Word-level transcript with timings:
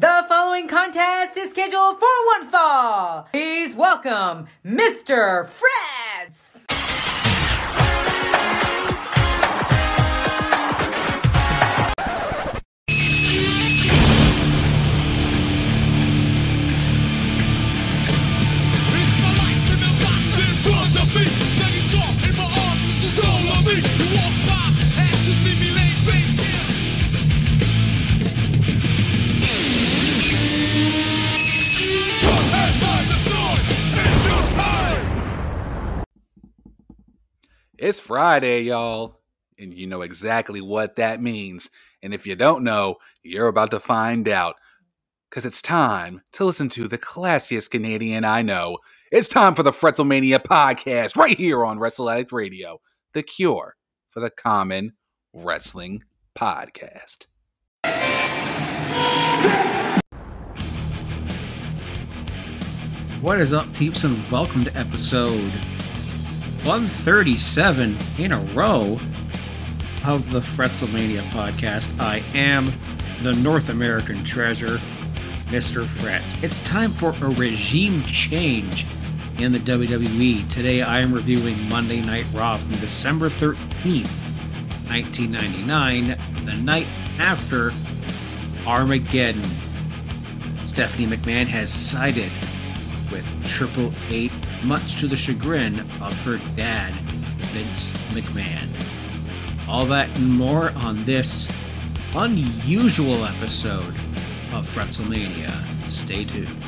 The 0.00 0.24
following 0.28 0.68
contest 0.68 1.36
is 1.36 1.50
scheduled 1.50 1.98
for 1.98 2.06
one 2.26 2.46
fall. 2.46 3.26
Please 3.32 3.74
welcome 3.74 4.46
Mr. 4.64 5.48
Fretz. 5.48 6.77
It's 37.78 38.00
Friday, 38.00 38.62
y'all, 38.62 39.20
and 39.56 39.72
you 39.72 39.86
know 39.86 40.02
exactly 40.02 40.60
what 40.60 40.96
that 40.96 41.22
means. 41.22 41.70
And 42.02 42.12
if 42.12 42.26
you 42.26 42.34
don't 42.34 42.64
know, 42.64 42.96
you're 43.22 43.46
about 43.46 43.70
to 43.70 43.78
find 43.78 44.28
out. 44.28 44.56
Because 45.30 45.46
it's 45.46 45.62
time 45.62 46.22
to 46.32 46.44
listen 46.44 46.68
to 46.70 46.88
the 46.88 46.98
classiest 46.98 47.70
Canadian 47.70 48.24
I 48.24 48.42
know. 48.42 48.78
It's 49.12 49.28
time 49.28 49.54
for 49.54 49.62
the 49.62 49.70
Fretzlemania 49.70 50.40
podcast 50.40 51.16
right 51.16 51.36
here 51.36 51.64
on 51.64 51.78
Wrestle 51.78 52.10
Addict 52.10 52.32
Radio, 52.32 52.80
the 53.12 53.22
cure 53.22 53.76
for 54.10 54.18
the 54.18 54.30
common 54.30 54.94
wrestling 55.32 56.02
podcast. 56.36 57.26
What 63.20 63.38
is 63.38 63.52
up, 63.52 63.72
peeps, 63.74 64.02
and 64.02 64.28
welcome 64.32 64.64
to 64.64 64.76
episode 64.76 65.52
137 66.64 67.96
in 68.18 68.32
a 68.32 68.40
row 68.52 68.98
of 70.06 70.30
the 70.30 70.40
Fretzlemania 70.40 71.22
podcast. 71.30 71.98
I 71.98 72.22
am 72.34 72.70
the 73.22 73.32
North 73.42 73.68
American 73.70 74.22
treasure, 74.22 74.78
Mr. 75.48 75.86
Fretz. 75.86 76.42
It's 76.42 76.60
time 76.62 76.90
for 76.90 77.10
a 77.24 77.30
regime 77.30 78.02
change 78.02 78.84
in 79.38 79.52
the 79.52 79.60
WWE. 79.60 80.46
Today 80.48 80.82
I 80.82 81.00
am 81.00 81.12
reviewing 81.12 81.56
Monday 81.68 82.02
Night 82.02 82.26
Raw 82.34 82.58
from 82.58 82.72
December 82.72 83.30
13th, 83.30 84.10
1999, 84.90 86.16
the 86.44 86.54
night 86.54 86.86
after 87.18 87.72
Armageddon. 88.66 89.44
Stephanie 90.64 91.06
McMahon 91.06 91.46
has 91.46 91.72
sided 91.72 92.30
with 93.10 93.24
Triple 93.44 93.92
H, 94.10 94.32
much 94.64 95.00
to 95.00 95.06
the 95.06 95.16
chagrin 95.16 95.80
of 96.00 96.24
her 96.24 96.38
dad, 96.56 96.92
Vince 97.52 97.92
McMahon. 98.12 98.68
All 99.68 99.86
that 99.86 100.08
and 100.18 100.30
more 100.30 100.70
on 100.76 101.04
this 101.04 101.48
unusual 102.14 103.24
episode 103.24 103.94
of 104.52 104.68
Fretzlemania. 104.68 105.50
Stay 105.88 106.24
tuned. 106.24 106.67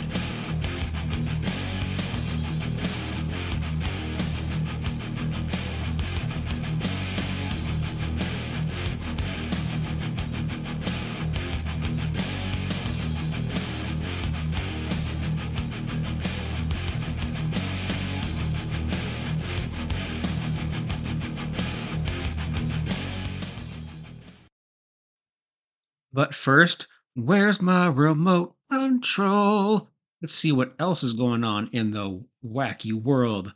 But 26.20 26.34
first, 26.34 26.86
where's 27.14 27.62
my 27.62 27.86
remote 27.86 28.54
control? 28.70 29.88
Let's 30.20 30.34
see 30.34 30.52
what 30.52 30.74
else 30.78 31.02
is 31.02 31.14
going 31.14 31.44
on 31.44 31.70
in 31.72 31.92
the 31.92 32.22
wacky 32.44 32.92
world 32.92 33.54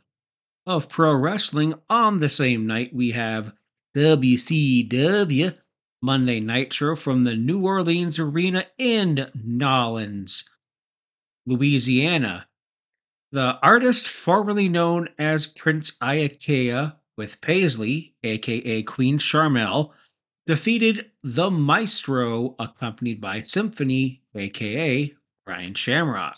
of 0.65 0.89
pro 0.89 1.13
wrestling. 1.13 1.75
On 1.91 2.17
the 2.17 2.27
same 2.27 2.65
night, 2.65 2.91
we 2.91 3.11
have 3.11 3.53
WCW 3.95 5.55
Monday 6.01 6.39
Nitro 6.39 6.95
from 6.95 7.23
the 7.23 7.35
New 7.35 7.63
Orleans 7.63 8.17
Arena 8.17 8.65
in 8.79 9.29
Nolens, 9.35 10.49
Louisiana. 11.45 12.47
The 13.31 13.59
artist 13.61 14.07
formerly 14.07 14.69
known 14.69 15.09
as 15.19 15.45
Prince 15.45 15.91
Iaukea 16.01 16.95
with 17.15 17.39
Paisley, 17.41 18.15
aka 18.23 18.81
Queen 18.81 19.19
Charmel, 19.19 19.93
defeated 20.47 21.11
the 21.23 21.49
Maestro, 21.49 22.55
accompanied 22.59 23.19
by 23.19 23.41
Symphony, 23.41 24.21
aka 24.35 25.13
Ryan 25.47 25.73
Shamrock. 25.73 26.37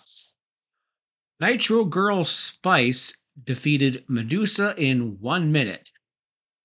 Nitro 1.40 1.85
Girl 1.85 2.23
Spice 2.23 3.22
defeated 3.44 4.03
Medusa 4.07 4.73
in 4.78 5.19
one 5.19 5.51
minute. 5.51 5.91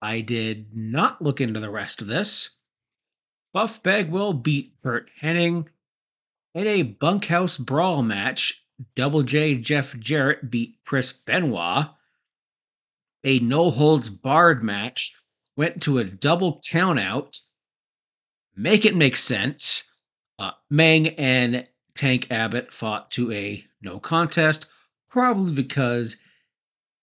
I 0.01 0.21
did 0.21 0.75
not 0.75 1.21
look 1.21 1.41
into 1.41 1.61
the 1.61 1.71
rest 1.71 2.01
of 2.01 2.07
this. 2.07 2.59
Buff 3.53 3.83
Bagwell 3.83 4.33
beat 4.33 4.81
Burt 4.81 5.11
Hennig. 5.21 5.69
In 6.55 6.67
a 6.67 6.83
bunkhouse 6.83 7.57
brawl 7.57 8.03
match, 8.03 8.65
Double 8.97 9.23
J 9.23 9.57
Jeff 9.57 9.99
Jarrett 9.99 10.51
beat 10.51 10.79
Chris 10.85 11.13
Benoit. 11.13 11.87
A 13.25 13.39
no 13.41 13.71
holds 13.71 14.09
barred 14.09 14.65
match 14.65 15.15
went 15.57 15.83
to 15.83 15.99
a 15.99 16.05
double 16.05 16.61
countout. 16.69 17.39
Make 18.57 18.85
it 18.85 18.97
make 18.97 19.17
sense. 19.17 19.85
Uh, 20.39 20.53
Meng 20.71 21.09
and 21.09 21.67
Tank 21.95 22.29
Abbott 22.31 22.73
fought 22.73 23.11
to 23.13 23.33
a 23.33 23.65
no 23.83 23.99
contest, 24.01 24.67
probably 25.11 25.53
because 25.53 26.17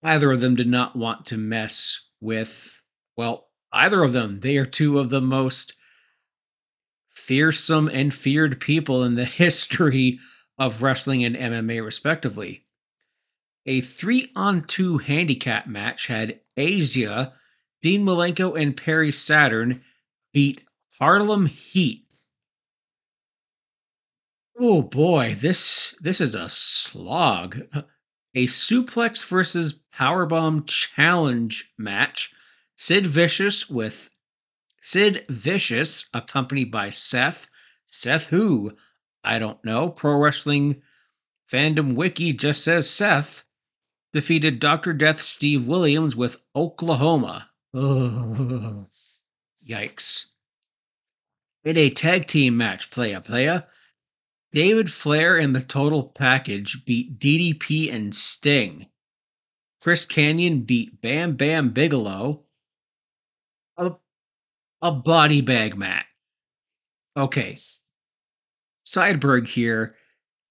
either 0.02 0.32
of 0.32 0.40
them 0.40 0.56
did 0.56 0.68
not 0.68 0.96
want 0.96 1.26
to 1.26 1.36
mess 1.36 2.08
with, 2.20 2.80
well, 3.16 3.48
either 3.72 4.02
of 4.02 4.12
them. 4.12 4.40
They 4.40 4.56
are 4.56 4.66
two 4.66 4.98
of 4.98 5.10
the 5.10 5.20
most 5.20 5.74
fearsome 7.08 7.88
and 7.88 8.12
feared 8.12 8.60
people 8.60 9.04
in 9.04 9.14
the 9.14 9.24
history 9.42 10.18
of 10.58 10.82
wrestling 10.82 11.24
and 11.24 11.36
MMA, 11.36 11.84
respectively. 11.84 12.66
A 13.66 13.80
three 13.80 14.32
on 14.34 14.62
two 14.64 14.98
handicap 14.98 15.66
match 15.66 16.06
had 16.06 16.40
Asya, 16.56 17.32
Dean 17.82 18.04
Malenko, 18.04 18.60
and 18.60 18.76
Perry 18.76 19.10
Saturn 19.10 19.82
beat 20.32 20.64
Harlem 20.98 21.46
Heat. 21.46 22.04
Oh 24.58 24.82
boy, 24.82 25.36
this 25.40 25.94
this 26.00 26.20
is 26.20 26.34
a 26.34 26.48
slog. 26.48 27.62
A 28.34 28.46
suplex 28.46 29.24
versus 29.24 29.82
powerbomb 29.94 30.66
challenge 30.66 31.72
match. 31.78 32.32
Sid 32.76 33.06
Vicious 33.06 33.68
with 33.68 34.10
Sid 34.82 35.24
Vicious 35.28 36.08
accompanied 36.14 36.70
by 36.70 36.90
Seth. 36.90 37.48
Seth 37.86 38.28
who? 38.28 38.76
I 39.24 39.38
don't 39.38 39.62
know. 39.64 39.90
Pro 39.90 40.16
Wrestling 40.16 40.82
Fandom 41.50 41.94
Wiki 41.94 42.32
just 42.32 42.62
says 42.62 42.88
Seth 42.88 43.44
defeated 44.12 44.60
Dr. 44.60 44.92
Death 44.92 45.20
Steve 45.20 45.66
Williams 45.66 46.14
with 46.14 46.40
Oklahoma. 46.54 47.49
Oh, 47.72 48.36
Ugh. 48.38 48.86
Yikes. 49.68 50.26
In 51.64 51.76
a 51.76 51.90
tag 51.90 52.26
team 52.26 52.56
match, 52.56 52.90
playa 52.90 53.20
playa, 53.20 53.66
David 54.52 54.92
Flair 54.92 55.36
and 55.36 55.54
the 55.54 55.60
Total 55.60 56.02
Package 56.02 56.84
beat 56.84 57.18
DDP 57.18 57.92
and 57.92 58.14
Sting. 58.14 58.86
Chris 59.80 60.04
Kanyon 60.06 60.62
beat 60.62 61.00
Bam 61.00 61.36
Bam 61.36 61.70
Bigelow. 61.70 62.44
A, 63.76 63.92
a 64.82 64.92
body 64.92 65.40
bag 65.40 65.76
match. 65.76 66.06
Okay. 67.16 67.60
Sideberg 68.84 69.46
here. 69.46 69.94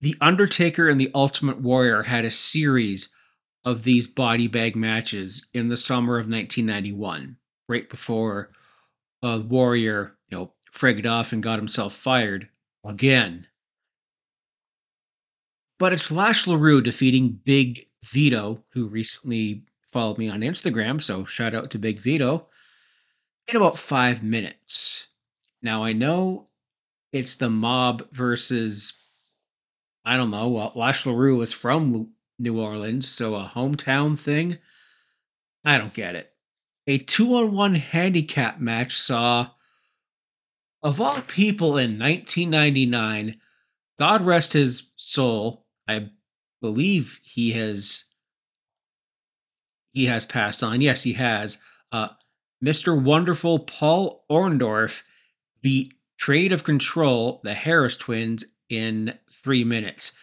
The 0.01 0.15
Undertaker 0.22 0.88
and 0.88 1.00
the 1.00 1.12
Ultimate 1.13 1.60
Warrior 1.60 2.04
had 2.04 2.24
a 2.24 2.31
series 2.31 3.13
of 3.65 3.83
these 3.83 4.07
body 4.07 4.47
bag 4.47 4.75
matches 4.75 5.47
in 5.53 5.67
the 5.67 5.77
summer 5.77 6.17
of 6.17 6.29
1991, 6.29 7.35
right 7.67 7.89
before 7.89 8.51
uh, 9.23 9.41
Warrior, 9.45 10.15
you 10.29 10.38
know, 10.38 10.53
frigged 10.73 11.06
off 11.06 11.33
and 11.33 11.44
got 11.44 11.59
himself 11.59 11.94
fired 11.94 12.47
again. 12.85 13.47
But 15.77 15.94
it's 15.94 16.11
Lash 16.11 16.47
LaRue 16.47 16.81
defeating 16.81 17.39
Big 17.44 17.88
Vito, 18.06 18.63
who 18.71 18.88
recently 18.88 19.63
followed 19.91 20.17
me 20.17 20.29
on 20.29 20.41
Instagram, 20.41 21.01
so 21.01 21.25
shout 21.25 21.55
out 21.55 21.71
to 21.71 21.79
Big 21.79 22.00
Vito, 22.00 22.47
in 23.47 23.55
about 23.55 23.77
five 23.77 24.23
minutes. 24.23 25.07
Now 25.62 25.83
I 25.83 25.94
know 25.94 26.47
it's 27.12 27.35
the 27.35 27.50
mob 27.50 28.07
versus 28.12 28.94
I 30.05 30.17
don't 30.17 30.31
know. 30.31 30.47
Well, 30.47 30.71
Lash 30.75 31.05
LaRue 31.05 31.38
was 31.38 31.51
from 31.51 32.12
New 32.39 32.59
Orleans, 32.59 33.07
so 33.07 33.36
a 33.36 33.51
hometown 33.53 34.18
thing. 34.18 34.57
I 35.65 35.77
don't 35.77 35.94
get 35.94 36.15
it. 36.15 36.31
A 36.88 36.97
two 36.97 37.36
on 37.36 37.51
one 37.51 37.75
handicap 37.75 38.59
match 38.59 38.97
saw, 38.97 39.51
of 40.81 41.01
all 41.01 41.21
people 41.21 41.77
in 41.77 42.00
1999, 42.00 43.39
God 44.00 44.25
rest 44.25 44.53
his 44.53 44.91
soul. 44.95 45.65
I 45.88 46.09
believe 46.62 47.19
he 47.21 47.51
has 47.51 48.06
he 49.91 50.06
has 50.06 50.24
passed 50.24 50.63
on. 50.63 50.81
Yes, 50.81 51.03
he 51.03 51.13
has. 51.13 51.57
Uh, 51.91 52.09
Mr. 52.63 53.01
Wonderful 53.01 53.59
Paul 53.59 54.24
Orndorff 54.30 55.01
beat 55.62 55.94
Creative 56.19 56.63
Control, 56.63 57.41
the 57.44 57.53
Harris 57.53 57.97
twins, 57.97 58.45
in 58.69 59.18
three 59.44 59.63
minutes. 59.63 60.13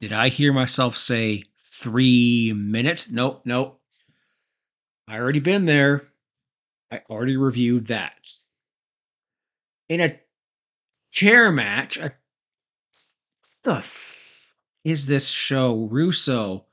Did 0.00 0.12
I 0.12 0.28
hear 0.28 0.52
myself 0.52 0.96
say 0.96 1.44
three 1.80 2.52
minutes? 2.52 3.10
Nope, 3.10 3.42
nope. 3.44 3.80
I 5.08 5.18
already 5.18 5.40
been 5.40 5.64
there. 5.64 6.08
I 6.92 7.00
already 7.08 7.36
reviewed 7.36 7.86
that. 7.86 8.32
In 9.88 10.00
a 10.00 10.20
chair 11.10 11.50
match, 11.50 11.96
a, 11.96 12.12
the 13.64 13.76
f- 13.76 14.54
is 14.84 15.06
this 15.06 15.26
show? 15.26 15.88
Russo. 15.90 16.66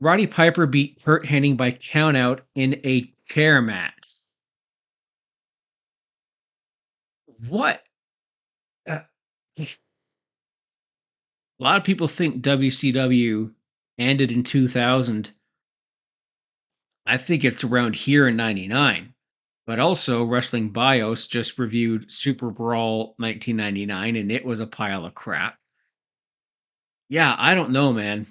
Roddy 0.00 0.26
Piper 0.26 0.66
beat 0.66 1.00
Kurt 1.04 1.24
Hennig 1.24 1.56
by 1.56 1.72
countout 1.72 2.40
in 2.54 2.80
a 2.84 3.12
chair 3.28 3.62
match. 3.62 4.14
What? 7.48 7.82
Uh, 8.88 9.00
a 9.58 9.68
lot 11.60 11.76
of 11.76 11.84
people 11.84 12.08
think 12.08 12.42
WCW 12.42 13.52
ended 14.02 14.32
in 14.32 14.42
2000. 14.42 15.30
I 17.06 17.16
think 17.16 17.44
it's 17.44 17.64
around 17.64 17.96
here 17.96 18.28
in 18.28 18.36
99. 18.36 19.14
But 19.66 19.78
also, 19.78 20.24
Wrestling 20.24 20.70
Bios 20.70 21.26
just 21.26 21.58
reviewed 21.58 22.10
Super 22.10 22.50
Brawl 22.50 23.14
1999, 23.18 24.16
and 24.16 24.32
it 24.32 24.44
was 24.44 24.58
a 24.58 24.66
pile 24.66 25.06
of 25.06 25.14
crap. 25.14 25.56
Yeah, 27.08 27.36
I 27.38 27.54
don't 27.54 27.70
know, 27.70 27.92
man. 27.92 28.26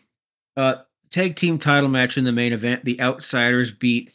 Uh, 0.58 0.76
tag 1.10 1.36
team 1.36 1.58
title 1.58 1.88
match 1.88 2.18
in 2.18 2.26
the 2.26 2.34
main 2.34 2.52
event. 2.52 2.84
The 2.84 3.00
Outsiders 3.00 3.72
beat 3.72 4.14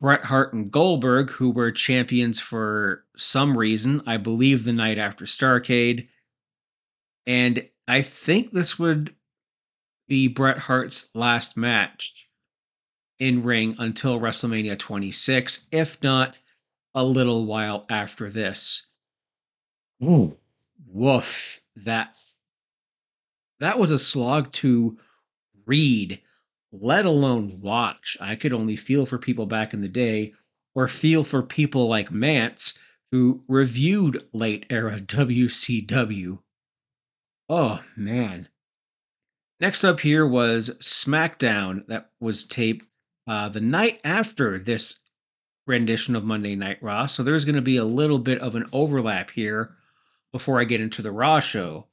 Bret 0.00 0.24
Hart 0.24 0.52
and 0.52 0.70
Goldberg, 0.70 1.30
who 1.30 1.50
were 1.50 1.72
champions 1.72 2.38
for 2.38 3.04
some 3.16 3.56
reason. 3.56 4.02
I 4.06 4.18
believe 4.18 4.64
the 4.64 4.72
night 4.72 4.98
after 4.98 5.24
Starcade. 5.24 6.08
And 7.26 7.68
I 7.88 8.02
think 8.02 8.52
this 8.52 8.78
would 8.78 9.14
be 10.08 10.28
Bret 10.28 10.58
Hart's 10.58 11.14
last 11.14 11.56
match 11.56 12.28
in 13.18 13.42
ring 13.42 13.76
until 13.78 14.18
WrestleMania 14.20 14.78
26, 14.78 15.68
if 15.70 16.02
not 16.02 16.38
a 16.94 17.04
little 17.04 17.46
while 17.46 17.86
after 17.88 18.28
this. 18.28 18.86
Ooh. 20.02 20.36
Woof. 20.86 21.60
That 21.76 22.14
that 23.60 23.78
was 23.78 23.90
a 23.90 23.98
slog 23.98 24.52
to 24.52 24.98
read, 25.66 26.20
let 26.72 27.06
alone 27.06 27.60
watch. 27.60 28.16
I 28.20 28.34
could 28.34 28.52
only 28.52 28.76
feel 28.76 29.06
for 29.06 29.18
people 29.18 29.46
back 29.46 29.72
in 29.72 29.80
the 29.80 29.88
day, 29.88 30.34
or 30.74 30.88
feel 30.88 31.22
for 31.22 31.42
people 31.42 31.88
like 31.88 32.10
Mance 32.10 32.78
who 33.12 33.44
reviewed 33.46 34.26
late 34.32 34.66
era 34.68 34.98
WCW. 35.00 36.38
Oh 37.48 37.84
man. 37.96 38.48
Next 39.62 39.84
up 39.84 40.00
here 40.00 40.26
was 40.26 40.70
SmackDown 40.80 41.86
that 41.86 42.10
was 42.18 42.42
taped 42.42 42.84
uh, 43.28 43.48
the 43.48 43.60
night 43.60 44.00
after 44.02 44.58
this 44.58 44.98
rendition 45.68 46.16
of 46.16 46.24
Monday 46.24 46.56
Night 46.56 46.82
Raw. 46.82 47.06
So 47.06 47.22
there's 47.22 47.44
going 47.44 47.54
to 47.54 47.62
be 47.62 47.76
a 47.76 47.84
little 47.84 48.18
bit 48.18 48.40
of 48.40 48.56
an 48.56 48.68
overlap 48.72 49.30
here 49.30 49.76
before 50.32 50.60
I 50.60 50.64
get 50.64 50.80
into 50.80 51.00
the 51.00 51.12
Raw 51.12 51.38
show. 51.38 51.86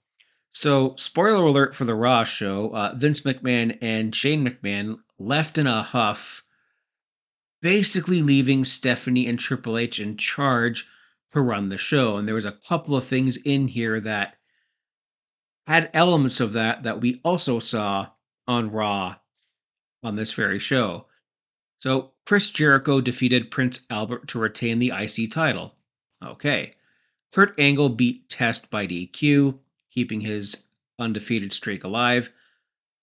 So, 0.49 0.95
spoiler 0.97 1.43
alert 1.43 1.75
for 1.75 1.85
the 1.85 1.93
Raw 1.93 2.23
show 2.23 2.73
uh, 2.75 2.95
Vince 2.95 3.21
McMahon 3.21 3.77
and 3.83 4.15
Shane 4.15 4.43
McMahon 4.43 4.97
left 5.19 5.59
in 5.59 5.67
a 5.67 5.83
huff, 5.83 6.43
basically 7.61 8.23
leaving 8.23 8.65
Stephanie 8.65 9.27
and 9.27 9.37
Triple 9.37 9.77
H 9.77 9.99
in 9.99 10.17
charge 10.17 10.87
to 11.33 11.41
run 11.41 11.69
the 11.69 11.77
show. 11.77 12.17
And 12.17 12.27
there 12.27 12.33
was 12.33 12.45
a 12.45 12.57
couple 12.67 12.97
of 12.97 13.05
things 13.05 13.37
in 13.37 13.67
here 13.67 13.99
that 14.01 14.38
had 15.69 15.91
elements 15.93 16.39
of 16.39 16.53
that 16.53 16.81
that 16.81 16.99
we 16.99 17.21
also 17.23 17.59
saw 17.59 18.07
on 18.47 18.71
Raw 18.71 19.15
on 20.01 20.15
this 20.15 20.31
very 20.31 20.57
show. 20.57 21.05
So 21.77 22.09
Chris 22.25 22.49
Jericho 22.49 22.99
defeated 23.01 23.51
Prince 23.51 23.85
Albert 23.91 24.27
to 24.29 24.39
retain 24.39 24.79
the 24.79 24.91
IC 24.91 25.29
title. 25.29 25.75
Okay. 26.25 26.73
Kurt 27.31 27.53
Angle 27.59 27.89
beat 27.89 28.27
Test 28.29 28.71
by 28.71 28.87
DQ, 28.87 29.59
keeping 29.91 30.21
his 30.21 30.69
undefeated 30.97 31.53
streak 31.53 31.83
alive. 31.83 32.31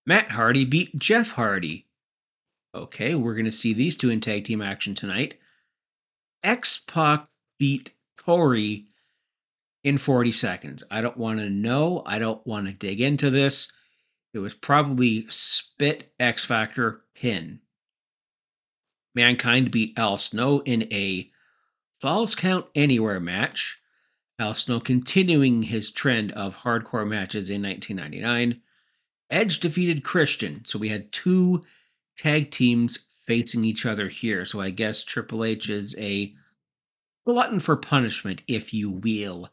Matt 0.05 0.29
Hardy 0.33 0.65
beat 0.65 0.99
Jeff 0.99 1.31
Hardy. 1.31 1.87
Okay, 2.75 3.15
we're 3.15 3.35
going 3.35 3.45
to 3.45 3.53
see 3.53 3.75
these 3.75 3.97
two 3.97 4.11
in 4.11 4.21
tag 4.21 4.45
team 4.45 4.61
action 4.61 4.97
tonight. 4.97 5.39
X 6.43 6.83
Pac 6.85 7.29
beat 7.61 7.93
Corey 8.17 8.87
in 9.87 9.97
40 9.99 10.33
seconds. 10.33 10.83
I 10.91 11.01
don't 11.01 11.17
want 11.17 11.39
to 11.39 11.49
know. 11.49 12.03
I 12.05 12.19
don't 12.19 12.45
want 12.45 12.67
to 12.67 12.75
dig 12.75 13.01
into 13.01 13.31
this. 13.31 13.73
It 14.35 14.41
was 14.41 14.53
probably 14.53 15.27
spit 15.29 16.13
X 16.19 16.45
Factor 16.45 17.05
pin. 17.15 17.61
Mankind 19.15 19.71
beat 19.71 19.97
Al 19.97 20.19
Snow 20.19 20.59
in 20.65 20.93
a 20.93 21.31
Falls 22.01 22.35
Count 22.35 22.67
Anywhere 22.75 23.21
match. 23.21 23.79
Al 24.41 24.55
Snow 24.55 24.81
continuing 24.81 25.63
his 25.63 25.93
trend 25.93 26.33
of 26.33 26.57
hardcore 26.57 27.07
matches 27.07 27.49
in 27.49 27.63
1999. 27.63 28.61
Edge 29.31 29.61
defeated 29.61 30.03
Christian, 30.03 30.65
so 30.67 30.81
we 30.81 30.89
had 30.89 31.13
two 31.13 31.63
tag 32.19 32.51
teams 32.51 33.07
facing 33.21 33.63
each 33.63 33.87
other 33.87 34.09
here. 34.09 34.45
So 34.45 34.61
I 34.61 34.71
guess 34.71 35.05
Triple 35.05 35.45
H 35.45 35.71
is 35.71 35.97
a 35.97 36.35
glutton 37.25 37.61
for 37.61 37.77
punishment, 37.77 38.43
if 38.49 38.75
you 38.75 38.91
will. 38.91 39.49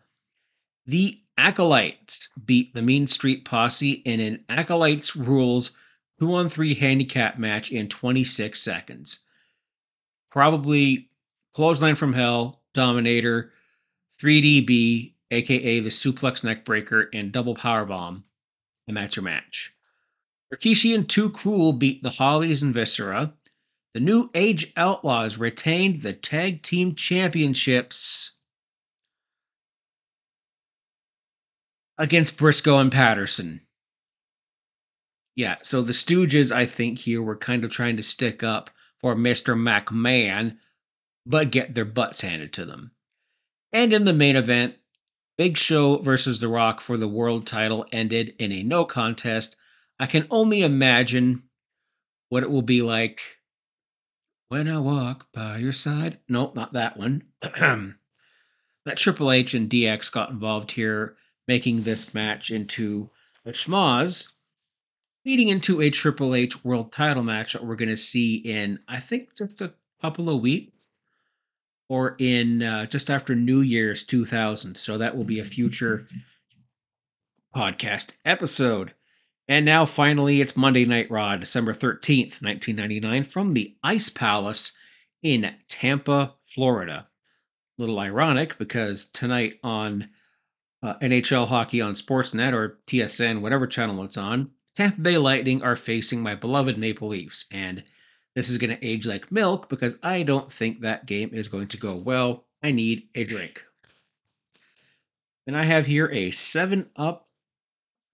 The 0.86 1.22
Acolytes 1.38 2.30
beat 2.46 2.74
the 2.74 2.82
Mean 2.82 3.08
Street 3.08 3.46
Posse 3.46 3.92
in 3.92 4.20
an 4.20 4.44
Acolytes 4.50 5.16
Rules 5.16 5.72
2 6.20 6.34
on 6.34 6.50
3 6.50 6.75
handicap 6.75 7.40
match 7.40 7.72
in 7.72 7.88
26 7.88 8.62
seconds. 8.62 9.25
Probably 10.30 11.10
Clothesline 11.54 11.96
from 11.96 12.13
Hell, 12.13 12.62
Dominator, 12.74 13.52
3DB, 14.22 15.13
aka 15.32 15.80
the 15.80 15.90
Suplex 15.90 16.44
Neckbreaker, 16.44 17.08
and 17.13 17.32
Double 17.32 17.56
Powerbomb. 17.56 18.24
And 18.88 18.98
that's 18.98 19.16
your 19.16 19.24
match. 19.24 19.74
Rikishi 20.54 20.94
and 20.94 21.10
Too 21.10 21.30
Cool 21.30 21.74
beat 21.74 22.04
the 22.04 22.10
Hollys 22.10 22.62
and 22.62 22.74
Viscera. 22.74 23.34
The 23.94 24.00
New 24.00 24.30
Age 24.36 24.74
Outlaws 24.75 25.38
retained 25.38 26.02
the 26.02 26.13
Tag 26.13 26.62
Team 26.62 26.96
Championships 26.96 28.34
against 31.98 32.38
Brisco 32.38 32.80
and 32.80 32.92
Patterson. 32.92 33.62
Yeah, 35.36 35.58
so 35.64 35.82
the 35.82 35.94
Stooges, 35.94 36.52
I 36.52 36.66
think, 36.66 37.00
here 37.00 37.22
were 37.22 37.36
kind 37.36 37.64
of 37.64 37.72
trying 37.72 37.98
to 37.98 38.04
stick 38.04 38.44
up 38.44 38.70
for 39.00 39.16
Mr. 39.16 39.56
McMahon, 39.56 40.58
but 41.26 41.52
get 41.52 41.74
their 41.74 41.86
butts 41.86 42.22
handed 42.22 42.54
to 42.54 42.66
them. 42.66 42.92
And 43.72 43.92
in 43.92 44.06
the 44.06 44.14
main 44.14 44.36
event, 44.36 44.76
Big 45.38 45.58
Show 45.58 45.98
versus 45.98 46.40
The 46.40 46.48
Rock 46.48 46.80
for 46.80 46.98
the 46.98 47.08
world 47.08 47.48
title 47.48 47.88
ended 47.92 48.36
in 48.38 48.52
a 48.52 48.62
no 48.62 48.86
contest. 48.86 49.56
I 50.00 50.06
can 50.06 50.28
only 50.30 50.62
imagine 50.62 51.44
what 52.30 52.44
it 52.44 52.52
will 52.52 52.62
be 52.62 52.84
like 52.84 53.22
when 54.50 54.68
I 54.68 54.78
walk 54.78 55.28
by 55.34 55.58
your 55.58 55.72
side. 55.72 56.20
Nope, 56.30 56.56
not 56.56 56.74
that 56.74 56.98
one. 56.98 57.24
that 57.42 57.96
Triple 58.98 59.32
H 59.32 59.56
and 59.56 59.70
DX 59.70 60.12
got 60.12 60.30
involved 60.30 60.72
here, 60.72 61.18
making 61.48 61.84
this 61.84 62.14
match 62.14 62.52
into 62.52 63.10
a 63.46 63.52
schmoz, 63.52 64.34
leading 65.26 65.50
into 65.50 65.82
a 65.82 65.90
Triple 65.90 66.36
H 66.36 66.64
world 66.64 66.92
title 66.92 67.24
match 67.24 67.54
that 67.54 67.64
we're 67.64 67.76
going 67.76 67.90
to 67.90 67.98
see 67.98 68.36
in, 68.36 68.80
I 68.88 69.00
think, 69.00 69.36
just 69.38 69.62
a 69.62 69.74
couple 70.02 70.30
of 70.30 70.42
weeks 70.42 70.74
or 71.90 72.16
in 72.20 72.64
uh, 72.64 72.86
just 72.86 73.10
after 73.10 73.36
New 73.36 73.62
Year's 73.62 74.04
2000. 74.04 74.76
So 74.76 74.98
that 74.98 75.16
will 75.16 75.24
be 75.24 75.40
a 75.40 75.46
future 75.46 76.08
podcast 77.56 78.14
episode. 78.26 78.94
And 79.48 79.66
now, 79.66 79.86
finally, 79.86 80.40
it's 80.40 80.56
Monday 80.56 80.86
Night 80.86 81.12
Raw, 81.12 81.36
December 81.36 81.74
13th, 81.74 82.42
1999, 82.42 83.26
from 83.26 83.54
the 83.54 83.76
Ice 83.84 84.08
Palace 84.10 84.78
in 85.22 85.54
Tampa, 85.68 86.34
Florida. 86.46 87.08
A 87.78 87.82
little 87.82 88.00
ironic 88.00 88.58
because 88.58 89.06
tonight 89.06 89.60
on 89.64 90.10
uh, 90.84 91.00
NHL 91.00 91.48
hockey 91.48 91.82
on 91.82 91.94
Sportsnet 91.94 92.54
or 92.54 92.80
TSN, 92.88 93.42
whatever 93.42 93.66
channel 93.66 94.04
it's 94.04 94.18
on, 94.18 94.52
Tampa 94.75 95.00
Bay 95.02 95.18
Lightning 95.18 95.63
are 95.63 95.78
facing 95.78 96.22
my 96.22 96.36
beloved 96.36 96.78
Maple 96.78 97.08
Leafs. 97.08 97.46
And 97.52 97.84
this 98.36 98.50
is 98.50 98.58
going 98.58 98.75
to 98.75 98.86
age 98.86 99.08
like 99.08 99.32
milk 99.32 99.70
because 99.70 99.98
I 100.04 100.24
don't 100.24 100.52
think 100.52 100.82
that 100.82 101.06
game 101.06 101.30
is 101.34 101.48
going 101.48 101.70
to 101.70 101.78
go 101.78 101.96
well. 101.96 102.46
I 102.62 102.72
need 102.72 103.08
a 103.16 103.24
drink. 103.24 103.63
And 105.48 105.56
I 105.56 105.63
have 105.63 105.86
here 105.86 106.10
a 106.12 106.32
7 106.32 106.90
Up 106.96 107.30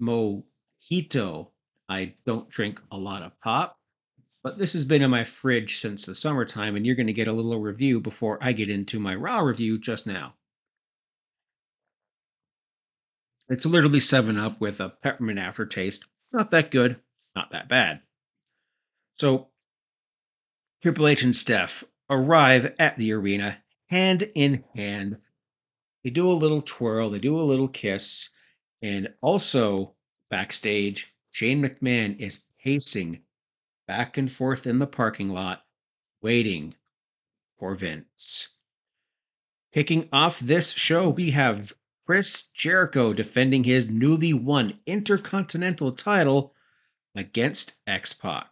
Mojito. 0.02 1.48
I 1.88 2.14
don't 2.26 2.50
drink 2.50 2.80
a 2.92 2.98
lot 2.98 3.24
of 3.24 3.40
pop, 3.40 3.80
but 4.44 4.60
this 4.60 4.74
has 4.74 4.86
been 4.86 5.02
in 5.02 5.10
my 5.10 5.24
fridge 5.24 5.78
since 5.78 6.06
the 6.06 6.14
summertime, 6.14 6.76
and 6.76 6.86
you're 6.86 6.96
going 6.96 7.08
to 7.08 7.14
get 7.14 7.28
a 7.28 7.34
little 7.34 7.60
review 7.60 8.00
before 8.00 8.38
I 8.42 8.52
get 8.52 8.70
into 8.70 9.00
my 9.00 9.16
raw 9.16 9.40
review 9.40 9.80
just 9.80 10.06
now. 10.06 10.36
It's 13.50 13.66
literally 13.66 14.00
7 14.00 14.38
Up 14.38 14.62
with 14.62 14.80
a 14.80 14.90
peppermint 14.90 15.40
aftertaste. 15.40 16.06
Not 16.32 16.52
that 16.52 16.70
good, 16.70 16.98
not 17.36 17.52
that 17.52 17.68
bad. 17.68 18.02
So, 19.14 19.50
Triple 20.82 21.08
H 21.08 21.24
and 21.24 21.36
Steph 21.36 21.84
arrive 22.10 22.74
at 22.78 22.96
the 22.98 23.12
arena 23.12 23.58
hand 23.88 24.32
in 24.36 24.64
hand. 24.76 25.18
They 26.04 26.12
do 26.12 26.30
a 26.30 26.34
little 26.34 26.62
twirl, 26.62 27.10
they 27.10 27.20
do 27.20 27.40
a 27.40 27.42
little 27.42 27.68
kiss, 27.68 28.30
and 28.82 29.10
also 29.22 29.96
backstage, 30.30 31.14
Shane 31.32 31.62
McMahon 31.62 32.18
is 32.20 32.46
pacing 32.64 33.24
back 33.88 34.18
and 34.18 34.32
forth 34.32 34.68
in 34.68 34.78
the 34.80 34.88
parking 34.88 35.30
lot, 35.30 35.66
waiting 36.22 36.76
for 37.58 37.74
Vince. 37.74 38.50
Kicking 39.74 40.08
off 40.14 40.40
this 40.40 40.72
show, 40.72 41.10
we 41.10 41.32
have 41.32 41.74
Chris 42.10 42.48
Jericho 42.56 43.14
defending 43.14 43.66
his 43.66 43.88
newly 43.88 44.34
won 44.34 44.80
Intercontinental 44.88 45.92
title 45.92 46.56
against 47.14 47.74
X 47.86 48.14
Pac. 48.14 48.52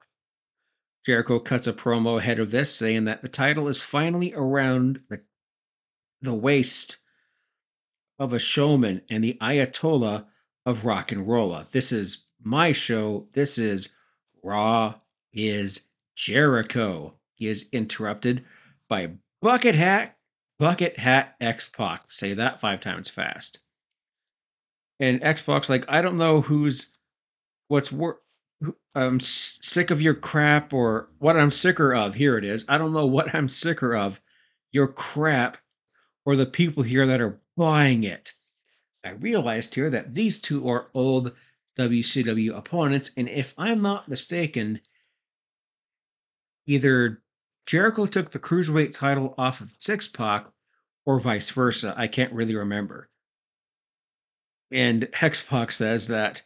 Jericho 1.03 1.39
cuts 1.39 1.65
a 1.65 1.73
promo 1.73 2.19
ahead 2.19 2.37
of 2.37 2.51
this 2.51 2.71
saying 2.75 3.05
that 3.05 3.23
the 3.23 3.27
title 3.27 3.67
is 3.67 3.81
finally 3.81 4.31
around 4.35 5.01
the, 5.09 5.23
the 6.21 6.35
waist 6.35 6.97
of 8.19 8.31
a 8.31 8.37
showman 8.37 9.01
and 9.09 9.23
the 9.23 9.39
Ayatollah 9.41 10.27
of 10.63 10.85
rock 10.85 11.11
and 11.11 11.27
roll. 11.27 11.63
This 11.71 11.91
is 11.91 12.27
my 12.39 12.73
show. 12.73 13.27
This 13.31 13.57
is 13.57 13.89
Raw 14.43 14.93
is 15.33 15.87
Jericho. 16.15 17.15
He 17.33 17.47
is 17.47 17.69
interrupted 17.71 18.45
by 18.87 19.13
Bucket 19.41 19.73
Hat, 19.73 20.16
Bucket 20.59 20.97
Hat 20.97 21.35
X 21.39 21.67
Pac. 21.67 22.11
Say 22.11 22.33
that 22.33 22.59
five 22.59 22.81
times 22.81 23.09
fast. 23.09 23.59
And 24.99 25.21
Xbox, 25.21 25.69
like, 25.69 25.85
I 25.87 26.01
don't 26.01 26.17
know 26.17 26.41
who's 26.41 26.91
what's 27.67 27.91
work. 27.91 28.21
I'm 28.95 29.19
sick 29.19 29.91
of 29.91 30.01
your 30.01 30.15
crap 30.15 30.73
or 30.73 31.09
what 31.19 31.37
I'm 31.37 31.51
sicker 31.51 31.93
of. 31.93 32.15
Here 32.15 32.37
it 32.37 32.43
is. 32.43 32.65
I 32.67 32.79
don't 32.79 32.93
know 32.93 33.05
what 33.05 33.35
I'm 33.35 33.49
sicker 33.49 33.95
of. 33.95 34.19
Your 34.71 34.87
crap 34.87 35.57
or 36.25 36.35
the 36.35 36.47
people 36.47 36.81
here 36.81 37.05
that 37.05 37.21
are 37.21 37.39
buying 37.55 38.03
it. 38.03 38.33
I 39.05 39.11
realized 39.11 39.75
here 39.75 39.91
that 39.91 40.15
these 40.15 40.39
two 40.39 40.67
are 40.67 40.87
old 40.93 41.33
WCW 41.77 42.57
opponents, 42.57 43.11
and 43.15 43.29
if 43.29 43.53
I'm 43.57 43.81
not 43.81 44.09
mistaken, 44.09 44.81
either 46.65 47.21
Jericho 47.67 48.05
took 48.05 48.31
the 48.31 48.39
cruiserweight 48.39 48.97
title 48.97 49.35
off 49.37 49.59
of 49.59 49.75
Six 49.77 50.07
Pac 50.07 50.47
or 51.05 51.19
vice 51.19 51.49
versa. 51.49 51.93
I 51.97 52.07
can't 52.07 52.33
really 52.33 52.55
remember. 52.55 53.09
And 54.71 55.09
X 55.21 55.43
Pac 55.43 55.73
says 55.73 56.07
that 56.07 56.41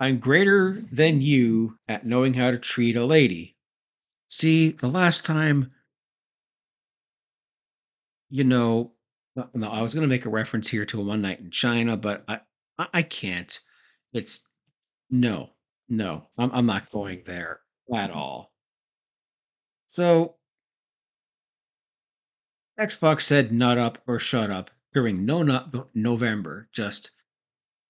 I'm 0.00 0.18
greater 0.18 0.82
than 0.90 1.20
you 1.20 1.78
at 1.86 2.06
knowing 2.06 2.34
how 2.34 2.50
to 2.50 2.58
treat 2.58 2.96
a 2.96 3.04
lady. 3.04 3.56
See, 4.26 4.70
the 4.70 4.88
last 4.88 5.24
time, 5.26 5.72
you 8.30 8.44
know, 8.44 8.92
no, 9.36 9.68
I 9.68 9.82
was 9.82 9.94
going 9.94 10.02
to 10.02 10.08
make 10.08 10.24
a 10.24 10.30
reference 10.30 10.68
here 10.68 10.86
to 10.86 11.00
a 11.00 11.04
one 11.04 11.20
night 11.20 11.40
in 11.40 11.50
Chyna, 11.50 12.00
but 12.00 12.24
I, 12.26 12.40
I 12.78 13.02
can't. 13.02 13.60
It's 14.12 14.48
no, 15.10 15.50
no, 15.88 16.28
I'm, 16.38 16.50
I'm 16.52 16.66
not 16.66 16.90
going 16.90 17.22
there 17.26 17.60
at 17.94 18.10
all. 18.10 18.53
So, 19.94 20.34
Xbox 22.80 23.20
said 23.20 23.52
nut 23.52 23.78
up 23.78 23.98
or 24.08 24.18
shut 24.18 24.50
up 24.50 24.72
during 24.92 25.24
no 25.24 25.44
nut 25.44 25.72
November. 25.94 26.68
Just 26.72 27.12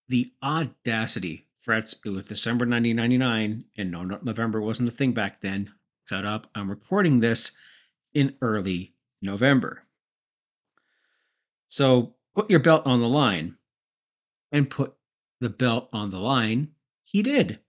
the 0.08 0.30
audacity. 0.42 1.48
Fretz, 1.66 1.96
it 2.04 2.10
was 2.10 2.26
December 2.26 2.66
1999, 2.66 3.64
and 3.78 3.90
no 3.90 4.02
November 4.02 4.60
wasn't 4.60 4.88
a 4.88 4.90
thing 4.90 5.12
back 5.12 5.40
then. 5.40 5.72
Shut 6.06 6.26
up. 6.26 6.46
I'm 6.54 6.68
recording 6.68 7.20
this 7.20 7.52
in 8.12 8.36
early 8.42 8.92
November. 9.22 9.84
So 11.68 12.16
put 12.34 12.50
your 12.50 12.60
belt 12.60 12.86
on 12.86 13.00
the 13.00 13.08
line 13.08 13.56
and 14.52 14.68
put 14.68 14.94
the 15.40 15.48
belt 15.48 15.88
on 15.94 16.10
the 16.10 16.20
line. 16.20 16.72
He 17.02 17.22
did. 17.22 17.60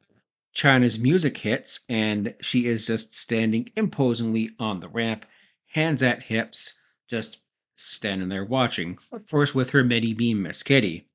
Chyna's 0.56 0.98
music 0.98 1.38
hits, 1.38 1.82
and 1.90 2.34
she 2.40 2.66
is 2.66 2.88
just 2.88 3.14
standing 3.14 3.70
imposingly 3.76 4.52
on 4.58 4.80
the 4.80 4.88
ramp, 4.88 5.26
hands 5.68 6.02
at 6.02 6.24
hips, 6.24 6.80
just 7.10 7.40
standing 7.74 8.30
there 8.30 8.46
watching, 8.46 8.98
of 9.12 9.30
course, 9.30 9.54
with 9.54 9.72
her 9.72 9.84
mini 9.84 10.14
beam 10.14 10.42
Miss 10.42 10.64
Kitty. 10.64 11.10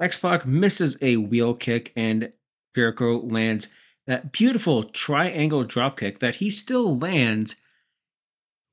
X 0.00 0.18
Pac 0.18 0.44
misses 0.44 0.96
a 1.00 1.16
wheel 1.16 1.54
kick, 1.54 1.92
and 1.94 2.32
Jericho 2.74 3.18
lands 3.20 3.68
that 4.06 4.32
beautiful 4.32 4.84
triangle 4.84 5.64
dropkick 5.64 6.18
that 6.18 6.36
he 6.36 6.50
still 6.50 6.98
lands 6.98 7.62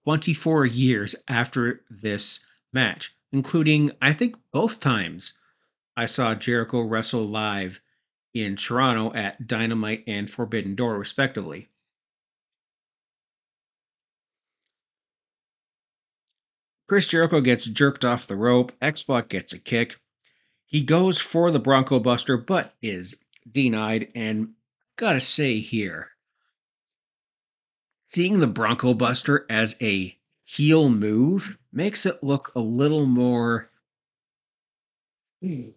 24 0.06 0.66
years 0.66 1.16
after 1.28 1.86
this 1.92 2.44
match, 2.74 3.14
including, 3.32 3.92
I 4.02 4.14
think, 4.14 4.36
both 4.52 4.80
times 4.80 5.38
I 5.96 6.08
saw 6.08 6.34
Jericho 6.34 6.82
wrestle 6.82 7.28
live 7.28 7.80
in 8.34 8.56
Toronto 8.56 9.14
at 9.14 9.48
Dynamite 9.48 10.04
and 10.08 10.30
Forbidden 10.30 10.76
Door, 10.76 10.98
respectively. 11.00 11.70
Chris 16.88 17.08
Jericho 17.08 17.40
gets 17.40 17.66
jerked 17.66 18.04
off 18.04 18.26
the 18.26 18.36
rope. 18.36 18.72
X 18.82 19.04
Pac 19.04 19.30
gets 19.30 19.54
a 19.54 19.60
kick. 19.60 20.00
He 20.66 20.84
goes 20.84 21.20
for 21.20 21.52
the 21.52 21.60
Bronco 21.60 22.00
Buster, 22.00 22.36
but 22.36 22.76
is 22.82 23.16
denied. 23.52 24.12
And 24.16 24.54
gotta 24.96 25.20
say 25.20 25.60
here, 25.60 26.10
seeing 28.08 28.40
the 28.40 28.48
Bronco 28.48 28.96
Buster 28.96 29.46
as 29.50 29.76
a 29.82 30.18
heel 30.44 30.90
move 30.90 31.60
makes 31.72 32.08
it 32.08 32.24
look 32.24 32.52
a 32.56 32.60
little 32.60 33.06
more. 33.06 33.70
Hmm, 35.42 35.70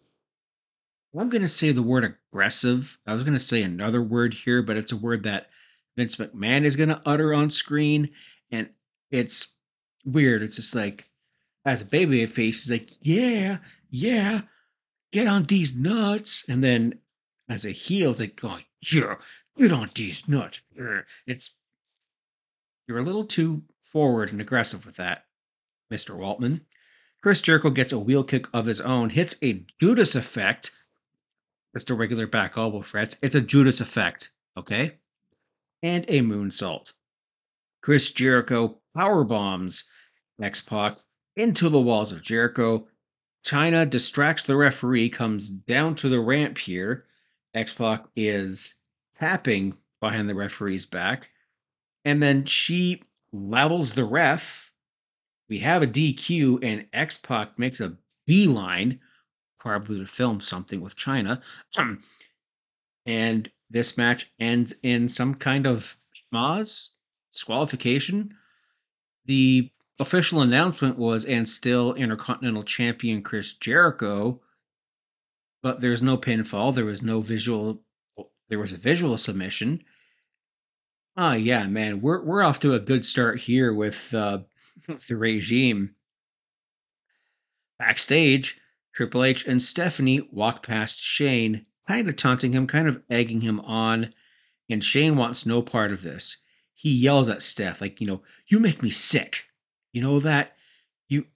I'm 1.18 1.28
going 1.28 1.42
to 1.42 1.48
say 1.48 1.72
the 1.72 1.82
word 1.82 2.04
aggressive. 2.04 2.98
I 3.06 3.12
was 3.12 3.22
going 3.22 3.34
to 3.34 3.40
say 3.40 3.62
another 3.62 4.02
word 4.02 4.32
here, 4.32 4.62
but 4.62 4.76
it's 4.76 4.92
a 4.92 4.96
word 4.96 5.24
that 5.24 5.48
Vince 5.96 6.16
McMahon 6.16 6.64
is 6.64 6.76
going 6.76 6.88
to 6.88 7.02
utter 7.04 7.34
on 7.34 7.50
screen. 7.50 8.10
And 8.50 8.70
it's 9.10 9.56
weird. 10.04 10.42
It's 10.42 10.56
just 10.56 10.74
like, 10.74 11.08
as 11.64 11.82
a 11.82 11.86
baby 11.86 12.24
face, 12.26 12.62
he's 12.62 12.70
like, 12.70 12.90
yeah, 13.02 13.58
yeah, 13.90 14.40
get 15.12 15.26
on 15.26 15.42
these 15.42 15.76
nuts. 15.76 16.44
And 16.48 16.64
then 16.64 16.98
as 17.48 17.66
a 17.66 17.70
heel, 17.70 18.10
it's 18.10 18.20
like, 18.20 18.40
going, 18.40 18.64
yeah, 18.90 19.16
get 19.58 19.72
on 19.72 19.90
these 19.94 20.26
nuts. 20.26 20.62
It's, 21.26 21.56
you're 22.88 22.98
a 22.98 23.04
little 23.04 23.24
too 23.24 23.62
forward 23.80 24.32
and 24.32 24.40
aggressive 24.40 24.86
with 24.86 24.96
that, 24.96 25.26
Mr. 25.92 26.16
Waltman. 26.16 26.62
Chris 27.22 27.42
Jericho 27.42 27.70
gets 27.70 27.92
a 27.92 27.98
wheel 27.98 28.24
kick 28.24 28.46
of 28.54 28.66
his 28.66 28.80
own, 28.80 29.10
hits 29.10 29.36
a 29.42 29.64
Judas 29.78 30.14
effect 30.14 30.72
just 31.74 31.90
a 31.90 31.94
regular 31.94 32.26
back 32.26 32.56
elbow 32.56 32.80
Fretz. 32.80 33.18
It's 33.22 33.34
a 33.34 33.40
Judas 33.40 33.80
effect, 33.80 34.30
okay? 34.56 34.98
And 35.82 36.04
a 36.08 36.20
moonsault. 36.20 36.92
Chris 37.82 38.10
Jericho 38.10 38.78
power 38.94 39.24
bombs 39.24 39.84
X 40.40 40.60
Pac 40.60 40.98
into 41.36 41.68
the 41.68 41.80
walls 41.80 42.12
of 42.12 42.22
Jericho. 42.22 42.86
Chyna 43.44 43.88
distracts 43.88 44.44
the 44.44 44.56
referee, 44.56 45.08
comes 45.08 45.48
down 45.48 45.94
to 45.96 46.08
the 46.08 46.20
ramp 46.20 46.58
here. 46.58 47.06
X 47.54 47.72
Pac 47.72 48.04
is 48.14 48.74
tapping 49.18 49.74
behind 50.00 50.28
the 50.28 50.34
referee's 50.34 50.86
back. 50.86 51.28
And 52.04 52.22
then 52.22 52.44
she 52.44 53.02
levels 53.32 53.94
the 53.94 54.04
ref. 54.04 54.70
We 55.48 55.58
have 55.60 55.82
a 55.82 55.86
DQ, 55.86 56.62
and 56.62 56.86
X 56.92 57.18
Pac 57.18 57.58
makes 57.58 57.80
a 57.80 57.96
beeline 58.26 59.00
probably 59.62 60.00
to 60.00 60.06
film 60.06 60.40
something 60.40 60.80
with 60.80 60.96
Chyna. 60.96 61.40
and 63.06 63.50
this 63.70 63.96
match 63.96 64.30
ends 64.40 64.74
in 64.82 65.08
some 65.08 65.34
kind 65.34 65.66
of 65.68 65.96
schmaz 66.14 66.88
disqualification. 67.30 68.34
The 69.26 69.70
official 70.00 70.40
announcement 70.40 70.98
was 70.98 71.24
and 71.24 71.48
still 71.48 71.94
Intercontinental 71.94 72.64
Champion 72.64 73.22
Chris 73.22 73.52
Jericho, 73.52 74.40
but 75.62 75.80
there's 75.80 76.02
no 76.02 76.18
pinfall. 76.18 76.74
There 76.74 76.84
was 76.84 77.02
no 77.02 77.20
visual. 77.20 77.80
There 78.48 78.58
was 78.58 78.72
a 78.72 78.78
visual 78.78 79.16
submission. 79.16 79.84
Oh 81.16 81.34
yeah, 81.34 81.66
man, 81.68 82.00
we're 82.00 82.22
we're 82.24 82.42
off 82.42 82.58
to 82.60 82.74
a 82.74 82.80
good 82.80 83.04
start 83.04 83.38
here 83.38 83.72
with 83.72 84.12
uh, 84.12 84.40
the 85.08 85.16
regime. 85.16 85.94
Backstage, 87.78 88.60
Triple 88.94 89.24
H 89.24 89.46
and 89.46 89.62
Stephanie 89.62 90.28
walk 90.30 90.66
past 90.66 91.02
Shane, 91.02 91.66
kind 91.88 92.08
of 92.08 92.16
taunting 92.16 92.52
him, 92.52 92.66
kind 92.66 92.88
of 92.88 93.02
egging 93.08 93.40
him 93.40 93.60
on, 93.60 94.12
and 94.68 94.84
Shane 94.84 95.16
wants 95.16 95.46
no 95.46 95.62
part 95.62 95.92
of 95.92 96.02
this. 96.02 96.38
He 96.74 96.90
yells 96.90 97.28
at 97.28 97.42
Steph, 97.42 97.80
like, 97.80 98.00
you 98.00 98.06
know, 98.06 98.22
you 98.48 98.58
make 98.58 98.82
me 98.82 98.90
sick. 98.90 99.44
You 99.92 100.02
know 100.02 100.20
that? 100.20 100.56
You 101.08 101.26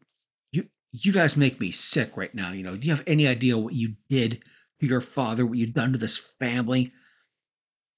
you 0.52 0.68
you 0.92 1.12
guys 1.12 1.36
make 1.36 1.60
me 1.60 1.70
sick 1.70 2.16
right 2.16 2.34
now. 2.34 2.52
You 2.52 2.62
know, 2.62 2.76
do 2.76 2.86
you 2.86 2.94
have 2.94 3.04
any 3.06 3.26
idea 3.26 3.58
what 3.58 3.74
you 3.74 3.94
did 4.08 4.42
to 4.80 4.86
your 4.86 5.00
father, 5.00 5.46
what 5.46 5.58
you've 5.58 5.74
done 5.74 5.92
to 5.92 5.98
this 5.98 6.16
family? 6.18 6.92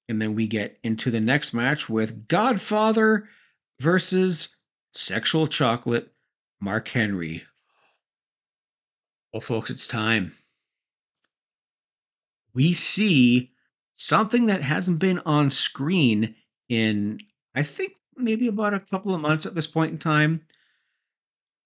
And 0.09 0.21
then 0.21 0.35
we 0.35 0.47
get 0.47 0.79
into 0.83 1.11
the 1.11 1.21
next 1.21 1.53
match 1.53 1.89
with 1.89 2.29
Godfather 2.29 3.29
versus 3.81 4.57
Sexual 4.93 5.49
Chocolate, 5.49 6.13
Mark 6.61 6.89
Henry. 6.89 7.45
Well, 9.33 9.41
folks, 9.41 9.71
it's 9.71 9.87
time. 9.87 10.33
We 12.55 12.73
see 12.73 13.53
something 13.95 14.47
that 14.47 14.63
hasn't 14.63 14.99
been 15.01 15.19
on 15.21 15.51
screen 15.51 16.35
in, 16.69 17.21
I 17.55 17.63
think, 17.63 17.93
maybe 18.17 18.49
about 18.49 18.75
a 18.75 18.81
couple 18.81 19.15
of 19.15 19.21
months 19.21 19.47
at 19.47 19.55
this 19.55 19.67
point 19.67 19.93
in 19.93 19.99
time. 19.99 20.43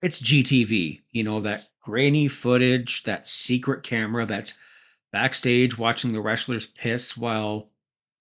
It's 0.02 0.20
GTV, 0.20 1.00
you 1.12 1.22
know, 1.22 1.40
that 1.40 1.68
grainy 1.80 2.28
footage, 2.28 3.04
that 3.04 3.28
secret 3.28 3.84
camera 3.84 4.26
that's 4.26 4.54
backstage 5.12 5.78
watching 5.78 6.12
the 6.12 6.20
wrestlers 6.20 6.66
piss 6.66 7.16
while 7.16 7.70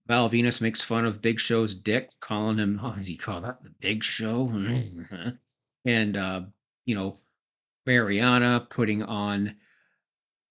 Val 0.08 0.30
Venis 0.30 0.62
makes 0.62 0.82
fun 0.84 1.06
of 1.06 1.22
Big 1.22 1.40
Show's 1.40 1.74
dick, 1.74 2.10
calling 2.20 2.58
him, 2.58 2.80
oh, 2.84 2.94
does 2.96 3.08
he 3.08 3.18
call 3.18 3.42
that? 3.42 3.64
The 3.64 3.70
Big 3.80 4.04
Show? 4.04 4.50
and, 5.86 6.18
uh, 6.18 6.42
you 6.86 6.96
know, 6.96 7.18
Marianna 7.86 8.68
putting 8.70 9.04
on 9.04 9.56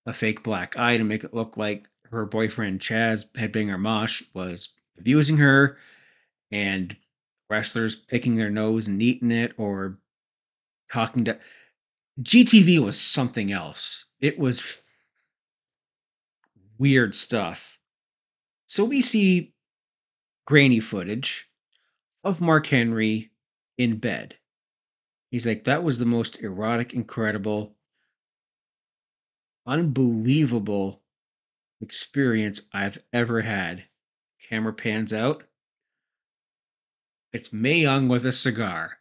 a 0.07 0.13
fake 0.13 0.43
black 0.43 0.77
eye 0.77 0.97
to 0.97 1.05
make 1.05 1.25
it 1.25 1.35
look 1.35 1.57
like 1.57 1.89
her 2.11 2.27
boyfriend 2.27 2.81
Chaz 2.81 3.31
Headbanger 3.33 3.79
Mosh 3.79 4.23
was 4.35 4.71
abusing 4.99 5.37
her, 5.37 5.79
and 6.51 6.97
wrestlers 7.49 7.95
picking 7.95 8.37
their 8.37 8.51
nose 8.51 8.89
and 8.89 9.01
eating 9.01 9.31
it 9.31 9.53
or 9.57 9.99
talking 10.93 11.25
to. 11.25 11.39
GTV 12.23 12.81
was 12.81 13.01
something 13.01 13.53
else. 13.53 14.07
It 14.21 14.39
was 14.39 14.63
weird 16.79 17.15
stuff. 17.15 17.79
So 18.67 18.85
we 18.85 19.01
see 19.01 19.55
grainy 20.47 20.81
footage 20.81 21.49
of 22.25 22.41
Mark 22.41 22.67
Henry 22.67 23.31
in 23.79 23.97
bed. 23.99 24.37
He's 25.31 25.47
like, 25.47 25.65
that 25.65 25.85
was 25.85 25.99
the 25.99 26.05
most 26.05 26.41
erotic, 26.41 26.93
incredible, 26.93 27.77
unbelievable 29.67 31.03
experience 31.81 32.63
I've 32.73 32.99
ever 33.13 33.43
had. 33.43 33.85
Camera 34.49 34.73
pans 34.73 35.13
out. 35.13 35.45
It's 37.33 37.53
Mae 37.53 37.79
Young 37.79 38.09
with 38.09 38.27
a 38.27 38.33
cigar. 38.33 38.99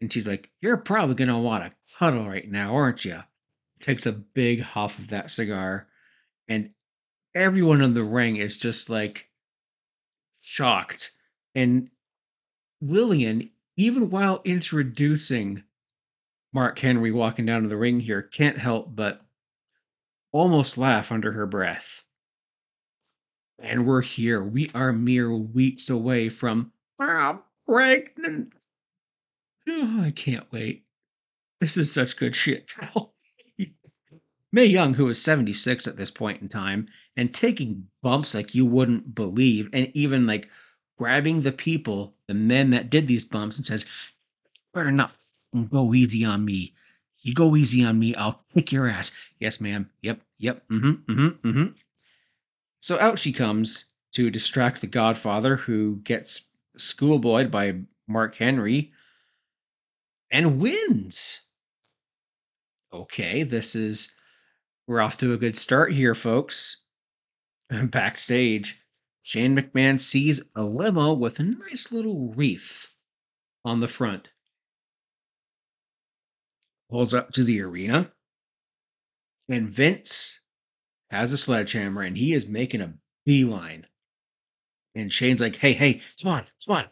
And 0.00 0.12
she's 0.12 0.28
like, 0.28 0.50
You're 0.60 0.76
probably 0.76 1.14
going 1.14 1.28
to 1.28 1.38
want 1.38 1.64
to 1.64 1.72
cuddle 1.98 2.28
right 2.28 2.50
now, 2.50 2.74
aren't 2.74 3.04
you? 3.04 3.22
Takes 3.80 4.04
a 4.04 4.12
big 4.12 4.60
huff 4.60 4.98
of 4.98 5.08
that 5.08 5.30
cigar. 5.30 5.88
And 6.48 6.70
everyone 7.34 7.80
in 7.80 7.94
the 7.94 8.04
ring 8.04 8.36
is 8.36 8.56
just 8.56 8.90
like 8.90 9.28
shocked. 10.40 11.12
And 11.54 11.88
Lilian, 12.80 13.50
even 13.76 14.10
while 14.10 14.42
introducing 14.44 15.64
Mark 16.52 16.78
Henry 16.78 17.10
walking 17.10 17.46
down 17.46 17.62
to 17.62 17.68
the 17.68 17.76
ring 17.76 18.00
here, 18.00 18.22
can't 18.22 18.58
help 18.58 18.94
but 18.94 19.24
almost 20.32 20.76
laugh 20.76 21.10
under 21.10 21.32
her 21.32 21.46
breath. 21.46 22.02
And 23.58 23.86
we're 23.86 24.02
here. 24.02 24.42
We 24.42 24.70
are 24.74 24.92
mere 24.92 25.34
weeks 25.34 25.88
away 25.88 26.28
from 26.28 26.72
I'm 26.98 27.40
pregnant. 27.66 28.52
Oh, 29.68 30.00
I 30.04 30.10
can't 30.10 30.50
wait. 30.52 30.84
This 31.60 31.76
is 31.76 31.92
such 31.92 32.16
good 32.16 32.34
shit. 32.34 32.72
Mae 34.52 34.66
Young, 34.66 34.92
who 34.92 35.08
is 35.08 35.22
76 35.22 35.86
at 35.86 35.96
this 35.96 36.10
point 36.10 36.42
in 36.42 36.48
time, 36.48 36.86
and 37.16 37.32
taking 37.32 37.86
bumps 38.02 38.34
like 38.34 38.54
you 38.54 38.66
wouldn't 38.66 39.14
believe, 39.14 39.70
and 39.72 39.90
even 39.94 40.26
like 40.26 40.50
grabbing 40.98 41.40
the 41.40 41.52
people, 41.52 42.14
the 42.28 42.34
men 42.34 42.70
that 42.70 42.90
did 42.90 43.06
these 43.06 43.24
bumps, 43.24 43.56
and 43.56 43.64
says, 43.64 43.86
Better 44.74 44.90
not 44.90 45.16
go 45.70 45.94
easy 45.94 46.24
on 46.24 46.44
me. 46.44 46.74
You 47.20 47.34
go 47.34 47.54
easy 47.56 47.84
on 47.84 47.98
me, 47.98 48.14
I'll 48.14 48.44
kick 48.52 48.72
your 48.72 48.88
ass. 48.88 49.12
Yes, 49.38 49.60
ma'am. 49.60 49.88
Yep, 50.02 50.20
yep. 50.38 50.68
Mm-hmm. 50.68 51.12
Mm-hmm. 51.12 51.48
Mm-hmm. 51.48 51.66
So 52.80 52.98
out 52.98 53.18
she 53.18 53.32
comes 53.32 53.86
to 54.14 54.30
distract 54.30 54.80
the 54.80 54.86
Godfather, 54.86 55.56
who 55.56 56.00
gets 56.02 56.48
schoolboyed 56.76 57.50
by 57.50 57.80
Mark 58.08 58.34
Henry 58.34 58.92
and 60.30 60.60
wins. 60.60 61.40
Okay, 62.92 63.42
this 63.42 63.74
is 63.74 64.12
we're 64.86 65.00
off 65.00 65.16
to 65.18 65.32
a 65.32 65.38
good 65.38 65.56
start 65.56 65.92
here, 65.92 66.14
folks. 66.14 66.78
Backstage, 67.70 68.82
Shane 69.22 69.56
McMahon 69.56 70.00
sees 70.00 70.42
a 70.56 70.62
limo 70.62 71.12
with 71.12 71.38
a 71.38 71.44
nice 71.44 71.92
little 71.92 72.32
wreath 72.34 72.92
on 73.64 73.80
the 73.80 73.88
front. 73.88 74.28
Pulls 76.92 77.14
up 77.14 77.32
to 77.32 77.42
the 77.42 77.62
arena, 77.62 78.12
and 79.48 79.66
Vince 79.66 80.40
has 81.10 81.32
a 81.32 81.38
sledgehammer 81.38 82.02
and 82.02 82.18
he 82.18 82.34
is 82.34 82.46
making 82.46 82.82
a 82.82 82.92
beeline. 83.24 83.86
And 84.94 85.10
Shane's 85.10 85.40
like, 85.40 85.56
hey, 85.56 85.72
hey, 85.72 86.02
come 86.22 86.32
on, 86.32 86.44
come 86.66 86.76
on. 86.76 86.84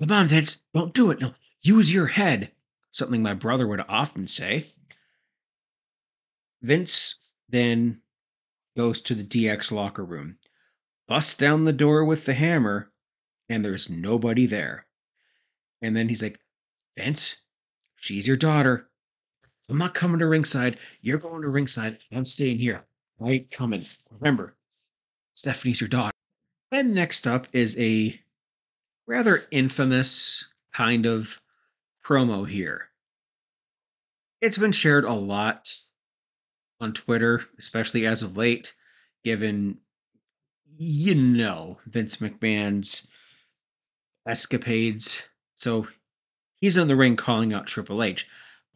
Come 0.00 0.10
on, 0.10 0.26
Vince, 0.26 0.62
don't 0.72 0.94
do 0.94 1.10
it. 1.10 1.20
No, 1.20 1.34
use 1.60 1.92
your 1.92 2.06
head. 2.06 2.50
Something 2.92 3.22
my 3.22 3.34
brother 3.34 3.66
would 3.68 3.84
often 3.86 4.26
say. 4.26 4.72
Vince 6.62 7.18
then 7.50 8.00
goes 8.74 9.02
to 9.02 9.14
the 9.14 9.22
DX 9.22 9.70
locker 9.70 10.04
room, 10.04 10.38
busts 11.08 11.34
down 11.34 11.66
the 11.66 11.74
door 11.74 12.06
with 12.06 12.24
the 12.24 12.32
hammer, 12.32 12.90
and 13.50 13.62
there's 13.62 13.90
nobody 13.90 14.46
there. 14.46 14.86
And 15.82 15.94
then 15.94 16.08
he's 16.08 16.22
like, 16.22 16.40
Vince, 16.96 17.42
she's 17.98 18.26
your 18.26 18.36
daughter. 18.36 18.88
I'm 19.68 19.78
not 19.78 19.94
coming 19.94 20.18
to 20.20 20.26
ringside. 20.26 20.78
You're 21.02 21.18
going 21.18 21.42
to 21.42 21.48
ringside. 21.48 21.98
I'm 22.10 22.24
staying 22.24 22.58
here. 22.58 22.84
I 23.22 23.30
ain't 23.30 23.50
coming. 23.50 23.84
Remember, 24.10 24.54
Stephanie's 25.34 25.80
your 25.80 25.88
daughter. 25.88 26.12
And 26.72 26.94
next 26.94 27.26
up 27.26 27.46
is 27.52 27.78
a 27.78 28.18
rather 29.06 29.46
infamous 29.50 30.44
kind 30.72 31.06
of 31.06 31.40
promo 32.04 32.48
here. 32.48 32.88
It's 34.40 34.58
been 34.58 34.72
shared 34.72 35.04
a 35.04 35.12
lot 35.12 35.74
on 36.80 36.92
Twitter, 36.92 37.44
especially 37.58 38.06
as 38.06 38.22
of 38.22 38.36
late, 38.36 38.74
given, 39.24 39.78
you 40.76 41.14
know, 41.14 41.78
Vince 41.86 42.16
McMahon's 42.16 43.06
escapades. 44.26 45.26
So 45.56 45.88
he's 46.60 46.76
in 46.76 46.88
the 46.88 46.96
ring 46.96 47.16
calling 47.16 47.52
out 47.52 47.66
Triple 47.66 48.02
H. 48.02 48.28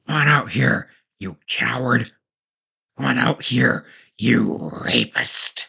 Come 0.07 0.17
on 0.17 0.29
out 0.29 0.51
here, 0.51 0.91
you 1.19 1.37
coward. 1.49 2.13
Come 2.97 3.07
on 3.07 3.19
out 3.19 3.43
here, 3.45 3.87
you 4.19 4.71
rapist. 4.85 5.69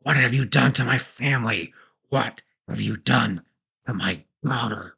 What 0.00 0.16
have 0.16 0.34
you 0.34 0.44
done 0.44 0.72
to 0.74 0.84
my 0.84 0.98
family? 0.98 1.72
What 2.08 2.42
have 2.68 2.80
you 2.80 2.96
done 2.96 3.42
to 3.86 3.94
my 3.94 4.24
daughter? 4.44 4.96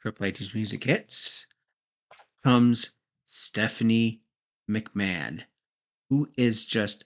Triple 0.00 0.26
H's 0.26 0.54
music 0.54 0.84
hits. 0.84 1.46
Comes 2.42 2.96
Stephanie 3.24 4.22
McMahon, 4.68 5.42
who 6.10 6.28
is 6.36 6.66
just 6.66 7.04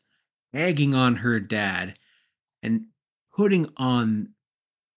egging 0.54 0.94
on 0.94 1.16
her 1.16 1.38
dad 1.40 1.98
and 2.62 2.87
putting 3.35 3.68
on 3.76 4.30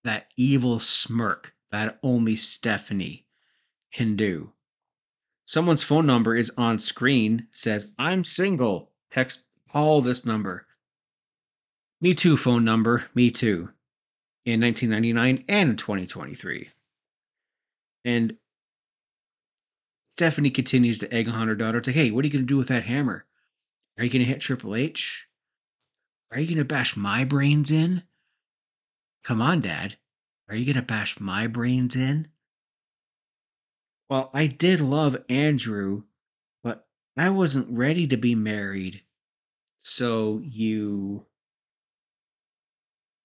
that 0.03 0.27
evil 0.37 0.79
smirk 0.79 1.53
that 1.71 1.99
only 2.01 2.35
Stephanie 2.35 3.25
can 3.91 4.15
do. 4.15 4.51
Someone's 5.45 5.83
phone 5.83 6.05
number 6.05 6.35
is 6.35 6.51
on 6.57 6.77
screen, 6.77 7.47
says, 7.51 7.87
I'm 7.97 8.23
single. 8.23 8.91
Text 9.09 9.43
Paul 9.67 10.01
this 10.01 10.25
number. 10.25 10.67
Me 12.01 12.13
too, 12.13 12.37
phone 12.37 12.63
number. 12.63 13.05
Me 13.15 13.31
too. 13.31 13.69
In 14.45 14.61
1999 14.61 15.45
and 15.47 15.77
2023. 15.77 16.69
And 18.05 18.37
Stephanie 20.15 20.51
continues 20.51 20.99
to 20.99 21.13
egg 21.13 21.27
on 21.27 21.47
her 21.47 21.55
daughter. 21.55 21.81
Like, 21.85 21.95
hey, 21.95 22.11
what 22.11 22.23
are 22.23 22.27
you 22.27 22.33
going 22.33 22.45
to 22.45 22.53
do 22.53 22.57
with 22.57 22.67
that 22.67 22.83
hammer? 22.83 23.25
Are 23.97 24.03
you 24.03 24.09
going 24.09 24.21
to 24.21 24.25
hit 24.25 24.39
Triple 24.39 24.75
H? 24.75 25.27
Are 26.31 26.39
you 26.39 26.45
going 26.45 26.57
to 26.57 26.65
bash 26.65 26.95
my 26.95 27.23
brains 27.23 27.71
in? 27.71 28.03
Come 29.23 29.41
on, 29.41 29.61
Dad. 29.61 29.97
Are 30.47 30.55
you 30.55 30.65
going 30.65 30.75
to 30.75 30.81
bash 30.81 31.19
my 31.19 31.47
brains 31.47 31.95
in? 31.95 32.27
Well, 34.09 34.31
I 34.33 34.47
did 34.47 34.79
love 34.79 35.23
Andrew, 35.29 36.03
but 36.63 36.87
I 37.15 37.29
wasn't 37.29 37.69
ready 37.69 38.07
to 38.07 38.17
be 38.17 38.33
married. 38.33 39.03
So 39.77 40.39
you 40.43 41.27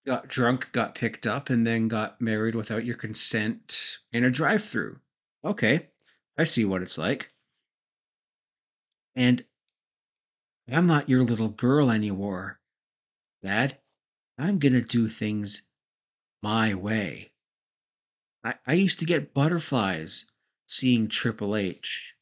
got 0.06 0.28
drunk, 0.28 0.70
got 0.72 0.94
picked 0.94 1.26
up, 1.26 1.48
and 1.48 1.66
then 1.66 1.88
got 1.88 2.20
married 2.20 2.54
without 2.54 2.84
your 2.84 2.96
consent 2.96 3.98
in 4.12 4.24
a 4.24 4.30
drive 4.30 4.62
through. 4.62 5.00
Okay, 5.42 5.88
I 6.36 6.44
see 6.44 6.66
what 6.66 6.82
it's 6.82 6.98
like. 6.98 7.32
And 9.16 9.42
I'm 10.70 10.86
not 10.86 11.08
your 11.08 11.22
little 11.22 11.48
girl 11.48 11.90
anymore, 11.90 12.60
Dad. 13.42 13.78
I'm 14.36 14.58
going 14.58 14.74
to 14.74 14.82
do 14.82 15.08
things 15.08 15.62
my 16.42 16.74
way. 16.74 17.32
I, 18.42 18.54
I 18.66 18.74
used 18.74 18.98
to 18.98 19.06
get 19.06 19.32
butterflies 19.32 20.30
seeing 20.66 21.08
Triple 21.08 21.56
H. 21.56 22.14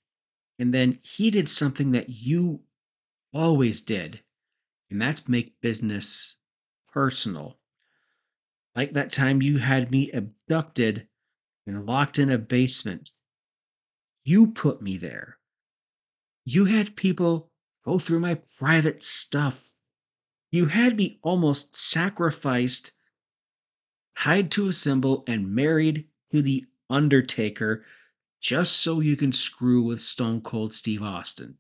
And 0.59 0.73
then 0.73 0.99
he 1.03 1.31
did 1.31 1.49
something 1.49 1.93
that 1.93 2.09
you 2.09 2.63
always 3.33 3.81
did, 3.81 4.23
and 4.91 5.01
that's 5.01 5.29
make 5.29 5.61
business 5.61 6.37
personal. 6.93 7.59
Like 8.77 8.93
that 8.93 9.13
time 9.13 9.43
you 9.43 9.59
had 9.59 9.91
me 9.91 10.11
abducted 10.13 11.09
and 11.67 11.87
locked 11.87 12.19
in 12.19 12.31
a 12.31 12.39
basement. 12.39 13.11
You 14.25 14.53
put 14.53 14.83
me 14.83 14.97
there. 14.97 15.39
You 16.45 16.65
had 16.65 16.97
people 16.97 17.51
go 17.85 17.99
through 17.99 18.21
my 18.21 18.35
private 18.59 19.03
stuff. 19.03 19.73
You 20.51 20.67
had 20.67 20.97
me 20.97 21.19
almost 21.23 21.75
sacrificed, 21.75 22.93
tied 24.17 24.51
to 24.53 24.69
a 24.69 24.73
symbol, 24.73 25.25
and 25.27 25.55
married 25.55 26.09
to 26.31 26.43
the 26.43 26.67
Undertaker 26.91 27.85
just 28.43 28.81
so 28.81 28.99
you 28.99 29.17
can 29.17 29.31
screw 29.31 29.85
with 29.85 30.03
Stone 30.03 30.41
Cold 30.41 30.75
Steve 30.75 31.01
Austin. 31.01 31.57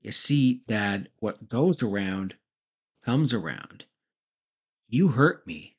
You 0.00 0.12
see, 0.12 0.62
Dad, 0.68 1.08
what 1.18 1.48
goes 1.48 1.82
around 1.82 2.36
comes 3.04 3.34
around. 3.34 3.86
You 4.88 5.08
hurt 5.08 5.44
me. 5.48 5.76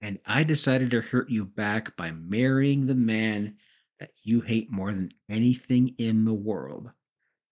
And 0.00 0.20
I 0.24 0.44
decided 0.44 0.92
to 0.92 1.00
hurt 1.00 1.28
you 1.28 1.44
back 1.44 1.96
by 1.96 2.12
marrying 2.12 2.86
the 2.86 2.94
man 2.94 3.56
that 3.98 4.12
you 4.22 4.40
hate 4.40 4.70
more 4.70 4.92
than 4.92 5.10
anything 5.28 5.96
in 5.98 6.24
the 6.24 6.34
world. 6.34 6.88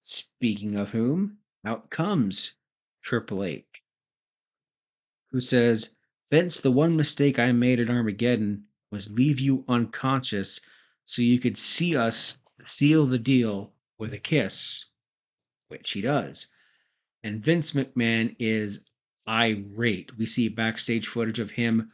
Speaking 0.01 0.77
of 0.77 0.91
whom, 0.91 1.39
out 1.65 1.91
comes 1.91 2.55
Triple 3.03 3.43
H, 3.43 3.83
who 5.33 5.41
says, 5.41 5.97
Vince, 6.31 6.61
the 6.61 6.71
one 6.71 6.95
mistake 6.95 7.41
I 7.41 7.51
made 7.51 7.81
at 7.81 7.91
Armageddon 7.91 8.67
was 8.91 9.11
leave 9.11 9.41
you 9.41 9.65
unconscious 9.69 10.61
so 11.05 11.23
you 11.23 11.39
could 11.39 11.57
see 11.57 11.97
us 11.97 12.39
seal 12.67 13.07
the 13.07 13.19
deal 13.19 13.73
with 13.99 14.13
a 14.13 14.19
kiss, 14.19 14.87
which 15.69 15.93
he 15.93 16.01
does. 16.01 16.49
And 17.23 17.43
Vince 17.43 17.73
McMahon 17.73 18.35
is 18.39 18.87
irate. 19.29 20.17
We 20.17 20.27
see 20.27 20.49
backstage 20.49 21.07
footage 21.09 21.39
of 21.39 21.51
him 21.51 21.91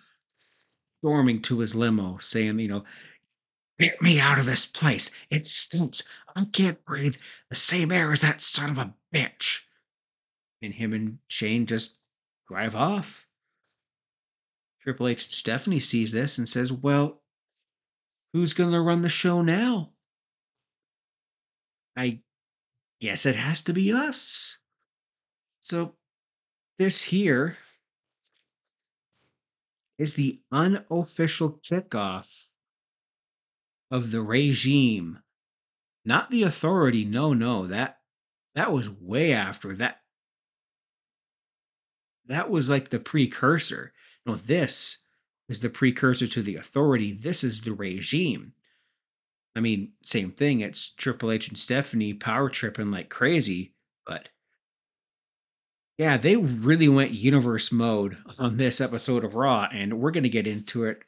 storming 1.01 1.43
to 1.43 1.59
his 1.61 1.75
limo, 1.75 2.19
saying, 2.19 2.59
you 2.59 2.69
know, 2.69 2.85
get 3.79 4.01
me 4.01 4.21
out 4.21 4.39
of 4.39 4.47
this 4.47 4.67
place. 4.67 5.11
It 5.31 5.47
stinks. 5.47 6.03
I 6.37 6.45
can't 6.47 6.85
breathe 6.85 7.17
the 7.49 7.57
same 7.57 7.93
air 7.93 8.13
as 8.13 8.21
that 8.21 8.41
son 8.41 8.71
of 8.71 8.79
a 8.79 8.95
bitch. 9.15 9.61
And 10.63 10.73
him 10.73 10.93
and 10.93 11.19
Shane 11.29 11.67
just 11.67 11.99
drive 12.49 12.75
off. 12.75 13.27
Triple 14.83 15.09
H 15.09 15.33
Stephanie 15.33 15.79
sees 15.79 16.11
this 16.11 16.39
and 16.39 16.49
says, 16.49 16.73
Well, 16.73 17.23
who's 18.33 18.55
going 18.55 18.73
to 18.73 18.81
run 18.81 19.03
the 19.03 19.09
show 19.09 19.43
now? 19.43 19.93
I 21.97 22.21
guess 23.01 23.27
it 23.27 23.37
has 23.37 23.61
to 23.63 23.73
be 23.73 23.93
us. 23.93 24.59
So, 25.61 25.95
this 26.79 27.03
here 27.03 27.57
is 29.99 30.15
the 30.15 30.41
unofficial 30.51 31.61
kickoff 31.65 32.47
of 33.91 34.11
the 34.11 34.23
regime. 34.23 35.19
Not 36.05 36.31
the 36.31 36.43
authority. 36.43 37.05
No, 37.05 37.35
no. 37.35 37.69
That 37.69 37.99
that 38.57 38.73
was 38.73 38.89
way 38.89 39.33
after 39.33 39.77
that. 39.77 40.01
That 42.27 42.51
was 42.51 42.69
like 42.69 42.89
the 42.89 42.99
precursor. 42.99 43.93
No, 44.27 44.35
this 44.35 44.99
is 45.49 45.61
the 45.61 45.69
precursor 45.69 46.27
to 46.27 46.43
the 46.43 46.57
authority. 46.57 47.13
This 47.13 47.45
is 47.45 47.61
the 47.61 47.75
regime. 47.75 48.53
I 49.55 49.61
mean, 49.61 49.93
same 50.03 50.31
thing. 50.31 50.61
It's 50.61 50.91
Triple 50.95 51.31
H 51.31 51.49
and 51.49 51.59
Stephanie 51.59 52.15
power 52.15 52.49
tripping 52.49 52.91
like 52.91 53.11
crazy, 53.11 53.75
but 54.07 54.29
yeah, 55.99 56.17
they 56.17 56.37
really 56.37 56.89
went 56.89 57.11
universe 57.11 57.71
mode 57.71 58.17
on 58.39 58.57
this 58.57 58.81
episode 58.81 59.25
of 59.25 59.35
Raw, 59.35 59.69
and 59.73 60.01
we're 60.01 60.11
going 60.11 60.23
to 60.23 60.29
get 60.31 60.47
into 60.47 60.85
it 60.85 61.03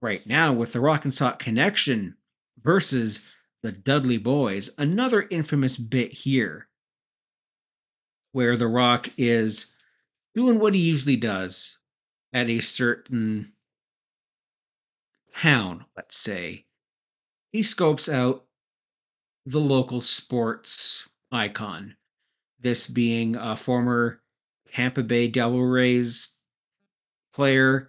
right 0.00 0.26
now 0.26 0.52
with 0.52 0.72
the 0.72 0.80
Rock 0.80 1.04
and 1.04 1.12
Sock 1.12 1.38
connection 1.38 2.16
versus 2.62 3.36
the 3.62 3.72
Dudley 3.72 4.18
Boys. 4.18 4.70
Another 4.78 5.26
infamous 5.30 5.76
bit 5.76 6.12
here 6.12 6.68
where 8.32 8.56
The 8.56 8.66
Rock 8.66 9.10
is 9.18 9.72
doing 10.34 10.58
what 10.58 10.74
he 10.74 10.80
usually 10.80 11.16
does 11.16 11.78
at 12.36 12.50
a 12.50 12.60
certain 12.60 13.50
town, 15.34 15.86
let's 15.96 16.18
say. 16.18 16.66
He 17.50 17.62
scopes 17.62 18.10
out 18.10 18.44
the 19.46 19.58
local 19.58 20.02
sports 20.02 21.08
icon, 21.32 21.96
this 22.60 22.88
being 22.88 23.36
a 23.36 23.56
former 23.56 24.20
Tampa 24.70 25.02
Bay 25.02 25.28
Devil 25.28 25.64
Rays 25.64 26.34
player, 27.32 27.88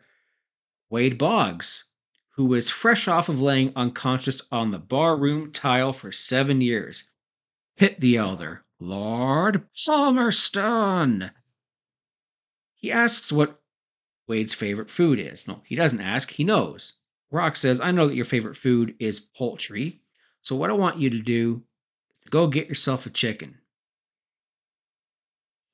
Wade 0.90 1.18
Boggs, 1.18 1.84
who 2.38 2.46
was 2.46 2.70
fresh 2.70 3.10
off 3.10 3.28
of 3.28 3.42
laying 3.42 3.74
unconscious 3.76 4.42
on 4.50 4.72
the 4.72 4.80
barroom 4.80 5.52
tile 5.52 5.92
for 5.92 6.14
seven 6.14 6.62
years. 6.62 7.12
Hit 7.76 8.00
the 8.00 8.16
elder, 8.16 8.64
Lord 8.80 9.68
Palmerston. 9.86 11.32
He 12.76 12.94
asks 12.94 13.30
what 13.30 13.62
Wade's 14.28 14.54
favorite 14.54 14.90
food 14.90 15.20
is. 15.20 15.48
No, 15.48 15.62
he 15.66 15.76
doesn't 15.76 16.02
ask, 16.02 16.30
he 16.30 16.44
knows. 16.44 16.94
Rock 17.32 17.56
says, 17.56 17.80
I 17.80 17.92
know 17.92 18.08
that 18.08 18.16
your 18.16 18.26
favorite 18.26 18.58
food 18.58 18.96
is 19.00 19.20
poultry. 19.20 20.02
So 20.42 20.56
what 20.56 20.70
I 20.70 20.74
want 20.74 20.98
you 20.98 21.10
to 21.10 21.20
do 21.20 21.64
is 22.12 22.30
go 22.30 22.48
get 22.48 22.68
yourself 22.68 23.06
a 23.06 23.10
chicken. 23.10 23.58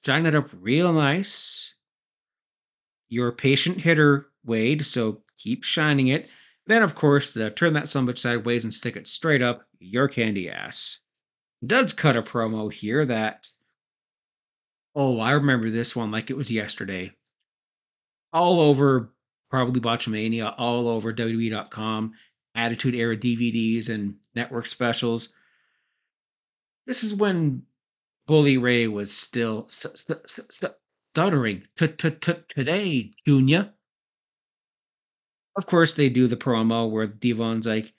Shine 0.06 0.26
it 0.26 0.36
up 0.36 0.50
real 0.60 0.92
nice. 0.94 1.76
You're 3.08 3.30
a 3.30 3.34
patient 3.34 3.80
hitter, 3.80 4.28
Wade, 4.44 4.86
so 4.86 5.22
keep 5.38 5.64
shining 5.64 6.08
it. 6.08 6.30
Then, 6.66 6.82
of 6.82 6.96
course, 6.96 7.34
the 7.34 7.52
turn 7.52 7.74
that 7.74 7.90
son 7.90 8.14
sideways 8.16 8.64
and 8.64 8.74
stick 8.74 8.96
it 8.96 9.08
straight 9.08 9.42
up 9.42 9.66
your 9.80 10.08
candy 10.08 10.50
ass. 10.50 11.00
Duds 11.66 11.94
cut 11.94 12.16
a 12.16 12.22
promo 12.22 12.72
here 12.72 13.06
that, 13.06 13.48
oh, 14.96 15.20
I 15.20 15.32
remember 15.32 15.70
this 15.70 15.96
one 15.96 16.12
like 16.12 16.30
it 16.30 16.38
was 16.38 16.52
yesterday. 16.52 17.14
All 18.34 18.60
over 18.60 19.14
probably 19.50 19.80
Botchamania, 19.80 20.56
all 20.58 20.88
over 20.88 21.14
WWE.com, 21.14 22.14
Attitude 22.56 22.96
Era 22.96 23.16
DVDs 23.16 23.90
and 23.90 24.16
network 24.34 24.66
specials. 24.66 25.34
This 26.88 27.04
is 27.04 27.14
when 27.14 27.62
Bully 28.26 28.58
Ray 28.58 28.88
was 28.88 29.12
still 29.12 29.68
stuttering. 29.70 31.64
Today, 31.78 33.12
Junior. 33.28 33.74
Of 35.56 35.66
course, 35.68 35.94
they 35.94 36.10
do 36.10 36.26
the 36.26 36.36
promo 36.36 36.90
where 36.90 37.06
Devon's 37.06 37.68
like, 37.68 37.94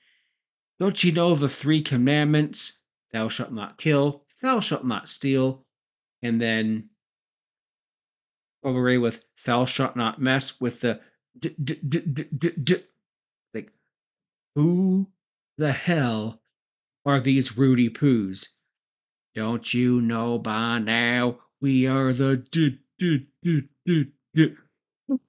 Don't 0.80 1.04
you 1.04 1.12
know 1.12 1.36
the 1.36 1.48
three 1.48 1.82
commandments? 1.82 2.80
Thou 3.12 3.28
shalt 3.28 3.52
not 3.52 3.78
kill, 3.78 4.24
thou 4.42 4.58
shalt 4.58 4.84
not 4.84 5.08
steal. 5.08 5.64
And 6.22 6.40
then 6.40 6.88
Bully 8.72 8.98
with, 8.98 9.24
Thou 9.44 9.64
shalt 9.66 9.94
not 9.94 10.20
mess 10.20 10.60
with 10.60 10.80
the. 10.80 11.00
D- 11.38 11.54
d- 11.62 11.78
d- 11.86 12.00
d- 12.00 12.24
d- 12.36 12.50
d-. 12.62 12.84
Like, 13.52 13.70
who 14.54 15.08
the 15.58 15.72
hell 15.72 16.40
are 17.04 17.20
these 17.20 17.56
Rudy 17.58 17.90
Poos? 17.90 18.48
Don't 19.34 19.72
you 19.74 20.00
know 20.00 20.38
by 20.38 20.78
now 20.78 21.38
we 21.60 21.86
are 21.86 22.12
the. 22.12 22.36
D- 22.50 22.78
d- 22.98 23.26
d- 23.42 23.68
d- 23.84 24.12
d- 24.34 24.54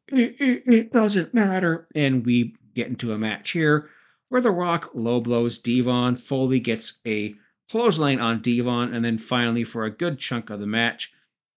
it, 0.07 0.35
it, 0.39 0.63
it 0.67 0.93
doesn't 0.93 1.33
matter. 1.33 1.87
And 1.93 2.25
we 2.25 2.55
get 2.75 2.87
into 2.87 3.11
a 3.11 3.17
match 3.17 3.51
here. 3.51 3.89
where 4.29 4.41
The 4.41 4.51
Rock 4.51 4.91
low 4.93 5.19
blows 5.19 5.57
Devon. 5.57 6.15
Foley 6.15 6.59
gets 6.59 7.01
a 7.05 7.35
clothesline 7.69 8.19
on 8.19 8.41
Devon, 8.41 8.93
and 8.93 9.03
then 9.03 9.17
finally, 9.17 9.63
for 9.63 9.83
a 9.83 9.91
good 9.91 10.19
chunk 10.19 10.49
of 10.49 10.59
the 10.59 10.67
match, 10.67 11.11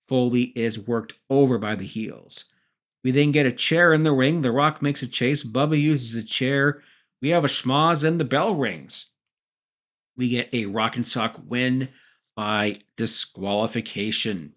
Foley 0.08 0.52
is 0.56 0.78
worked 0.78 1.14
over 1.28 1.58
by 1.58 1.74
the 1.74 1.86
heels. 1.86 2.46
We 3.04 3.10
then 3.10 3.30
get 3.30 3.46
a 3.46 3.52
chair 3.52 3.92
in 3.92 4.02
the 4.02 4.12
ring. 4.12 4.42
The 4.42 4.50
Rock 4.50 4.82
makes 4.82 5.02
a 5.02 5.06
chase. 5.06 5.44
Bubba 5.44 5.80
uses 5.80 6.16
a 6.16 6.26
chair. 6.26 6.82
We 7.20 7.28
have 7.28 7.44
a 7.44 7.48
schmoz, 7.48 8.02
and 8.02 8.18
the 8.18 8.24
bell 8.24 8.54
rings. 8.54 9.06
We 10.16 10.30
get 10.30 10.48
a 10.52 10.66
Rock 10.66 10.96
and 10.96 11.06
Sock 11.06 11.40
win 11.46 11.90
by 12.34 12.80
disqualification. 12.96 14.54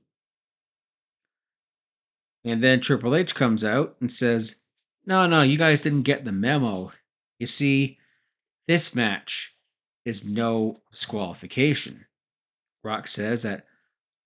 And 2.43 2.63
then 2.63 2.79
Triple 2.79 3.15
H 3.15 3.35
comes 3.35 3.63
out 3.63 3.95
and 3.99 4.11
says, 4.11 4.61
No, 5.05 5.27
no, 5.27 5.43
you 5.43 5.57
guys 5.57 5.81
didn't 5.81 6.03
get 6.03 6.25
the 6.25 6.31
memo. 6.31 6.91
You 7.39 7.45
see, 7.45 7.99
this 8.67 8.95
match 8.95 9.55
is 10.05 10.25
no 10.25 10.81
disqualification. 10.91 12.05
Rock 12.83 13.07
says 13.07 13.43
that 13.43 13.65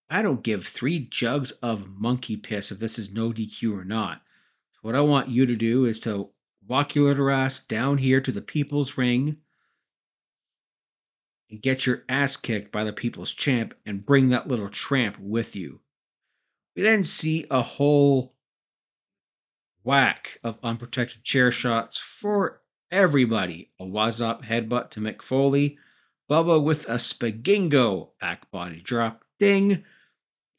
I 0.09 0.21
don't 0.21 0.43
give 0.43 0.67
three 0.67 0.99
jugs 0.99 1.51
of 1.51 1.89
monkey 1.89 2.37
piss 2.37 2.71
if 2.71 2.79
this 2.79 2.99
is 2.99 3.13
no 3.13 3.31
DQ 3.31 3.79
or 3.79 3.83
not. 3.83 4.21
So 4.73 4.79
what 4.81 4.95
I 4.95 5.01
want 5.01 5.29
you 5.29 5.45
to 5.45 5.55
do 5.55 5.85
is 5.85 5.99
to 6.01 6.29
walk 6.67 6.95
your 6.95 7.09
little 7.09 7.29
ass 7.29 7.59
down 7.59 7.97
here 7.97 8.21
to 8.21 8.31
the 8.31 8.41
people's 8.41 8.97
ring 8.97 9.37
and 11.49 11.61
get 11.61 11.85
your 11.85 12.03
ass 12.09 12.37
kicked 12.37 12.71
by 12.71 12.83
the 12.83 12.93
people's 12.93 13.31
champ 13.31 13.73
and 13.85 14.05
bring 14.05 14.29
that 14.29 14.47
little 14.47 14.69
tramp 14.69 15.17
with 15.19 15.55
you. 15.55 15.79
We 16.75 16.83
then 16.83 17.03
see 17.03 17.45
a 17.49 17.61
whole 17.61 18.35
whack 19.83 20.39
of 20.43 20.57
unprotected 20.63 21.23
chair 21.23 21.51
shots 21.51 21.97
for 21.97 22.61
everybody. 22.91 23.71
A 23.79 23.85
Wazop 23.85 24.43
headbutt 24.43 24.89
to 24.91 24.99
McFoley. 24.99 25.21
Foley. 25.21 25.77
Bubba 26.29 26.61
with 26.61 26.89
a 26.89 26.95
Spagingo 26.95 28.09
back 28.19 28.49
body 28.49 28.81
drop. 28.81 29.23
Ding. 29.39 29.83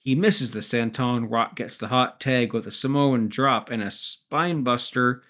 He 0.07 0.14
misses 0.14 0.53
the 0.53 0.61
Senton. 0.61 1.27
Rock 1.29 1.57
gets 1.57 1.77
the 1.79 1.88
hot 1.88 2.21
tag 2.21 2.55
with 2.55 2.69
a 2.69 2.71
Samoan 2.71 3.27
drop 3.27 3.73
and 3.73 3.83
a 3.83 3.90
spine 3.90 4.62
buster. 4.62 5.25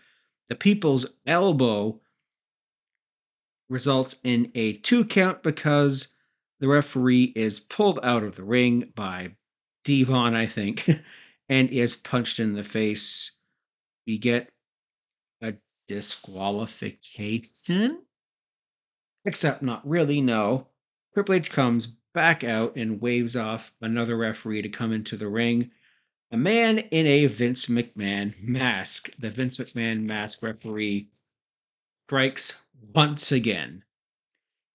The 0.50 0.54
people's 0.54 1.06
elbow 1.26 2.02
results 3.70 4.20
in 4.22 4.52
a 4.54 4.74
two 4.74 5.06
count 5.06 5.42
because 5.42 6.14
the 6.60 6.68
referee 6.68 7.32
is 7.34 7.58
pulled 7.58 8.00
out 8.02 8.22
of 8.22 8.36
the 8.36 8.44
ring 8.44 8.92
by 8.94 9.36
Devon, 9.84 10.34
I 10.34 10.44
think, 10.44 10.90
and 11.48 11.70
is 11.70 11.94
punched 11.94 12.38
in 12.38 12.52
the 12.52 12.62
face. 12.62 13.38
We 14.06 14.18
get 14.18 14.52
a 15.40 15.54
disqualification? 15.88 18.02
Except 19.24 19.62
not 19.62 19.88
really, 19.88 20.20
no. 20.20 20.66
Triple 21.14 21.36
H 21.36 21.50
comes 21.50 21.95
back 22.16 22.42
out 22.42 22.74
and 22.76 23.00
waves 23.00 23.36
off 23.36 23.72
another 23.82 24.16
referee 24.16 24.62
to 24.62 24.70
come 24.70 24.90
into 24.90 25.18
the 25.18 25.28
ring. 25.28 25.70
A 26.32 26.36
man 26.36 26.78
in 26.78 27.06
a 27.06 27.26
Vince 27.26 27.66
McMahon 27.66 28.34
mask, 28.42 29.10
the 29.18 29.28
Vince 29.28 29.58
McMahon 29.58 30.02
mask 30.02 30.42
referee, 30.42 31.10
strikes 32.06 32.62
once 32.94 33.32
again. 33.32 33.84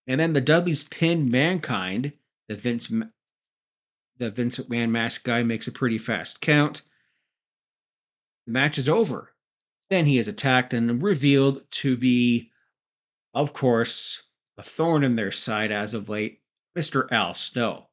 And 0.05 0.19
then 0.19 0.33
the 0.33 0.39
Dudleys 0.39 0.83
pin 0.83 1.31
Mankind. 1.31 2.13
The 2.47 2.55
Vince 2.55 2.93
the 4.17 4.29
Vince 4.29 4.57
McMahon 4.57 4.91
mask 4.91 5.23
guy 5.23 5.41
makes 5.41 5.67
a 5.67 5.71
pretty 5.71 5.97
fast 5.97 6.41
count. 6.41 6.83
The 8.45 8.53
match 8.53 8.77
is 8.77 8.87
over. 8.87 9.33
Then 9.89 10.05
he 10.05 10.19
is 10.19 10.27
attacked 10.27 10.75
and 10.75 11.01
revealed 11.01 11.63
to 11.71 11.97
be, 11.97 12.51
of 13.33 13.53
course, 13.53 14.21
a 14.59 14.63
thorn 14.63 15.03
in 15.03 15.15
their 15.15 15.31
side 15.31 15.71
as 15.71 15.95
of 15.95 16.07
late, 16.07 16.40
Mr. 16.77 17.11
Al 17.11 17.33
Snow. 17.33 17.87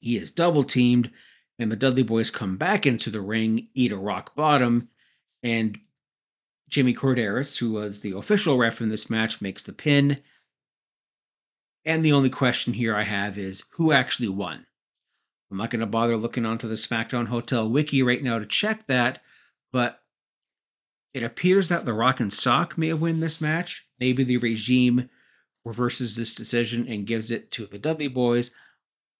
He 0.00 0.16
is 0.16 0.30
double 0.30 0.64
teamed, 0.64 1.10
and 1.58 1.72
the 1.72 1.76
Dudley 1.76 2.02
Boys 2.02 2.30
come 2.30 2.56
back 2.56 2.86
into 2.86 3.10
the 3.10 3.20
ring, 3.20 3.68
eat 3.74 3.92
a 3.92 3.96
rock 3.96 4.34
bottom, 4.36 4.88
and 5.42 5.78
Jimmy 6.68 6.94
Korderas, 6.94 7.58
who 7.58 7.72
was 7.72 8.00
the 8.00 8.16
official 8.16 8.58
ref 8.58 8.80
in 8.80 8.88
this 8.88 9.08
match, 9.08 9.40
makes 9.40 9.62
the 9.62 9.72
pin. 9.72 10.22
And 11.84 12.04
the 12.04 12.12
only 12.12 12.30
question 12.30 12.72
here 12.72 12.94
I 12.94 13.04
have 13.04 13.38
is 13.38 13.64
who 13.72 13.92
actually 13.92 14.28
won? 14.28 14.66
I'm 15.50 15.56
not 15.56 15.70
going 15.70 15.80
to 15.80 15.86
bother 15.86 16.16
looking 16.16 16.44
onto 16.44 16.66
the 16.66 16.74
SmackDown 16.74 17.28
Hotel 17.28 17.70
wiki 17.70 18.02
right 18.02 18.22
now 18.22 18.38
to 18.40 18.46
check 18.46 18.86
that, 18.88 19.22
but 19.72 20.00
it 21.14 21.22
appears 21.22 21.68
that 21.68 21.84
the 21.84 21.94
Rock 21.94 22.18
and 22.20 22.32
Sock 22.32 22.76
may 22.76 22.88
have 22.88 23.00
won 23.00 23.20
this 23.20 23.40
match. 23.40 23.86
Maybe 24.00 24.24
the 24.24 24.38
regime 24.38 25.08
reverses 25.66 26.14
this 26.14 26.36
decision 26.36 26.86
and 26.88 27.08
gives 27.08 27.32
it 27.32 27.50
to 27.50 27.66
the 27.66 27.78
Dudley 27.78 28.06
Boys. 28.06 28.54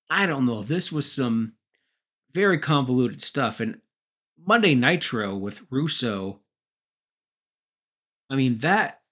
I 0.09 0.27
don't 0.27 0.47
know. 0.47 0.63
This 0.63 0.93
was 0.93 1.11
some 1.11 1.55
very 2.33 2.59
convoluted 2.59 3.21
stuff. 3.21 3.59
And 3.59 3.81
Monday 4.47 4.77
Nitro 4.77 5.35
with 5.35 5.61
Russo, 5.71 6.39
I 8.31 8.37
mean, 8.37 8.59
that 8.59 9.03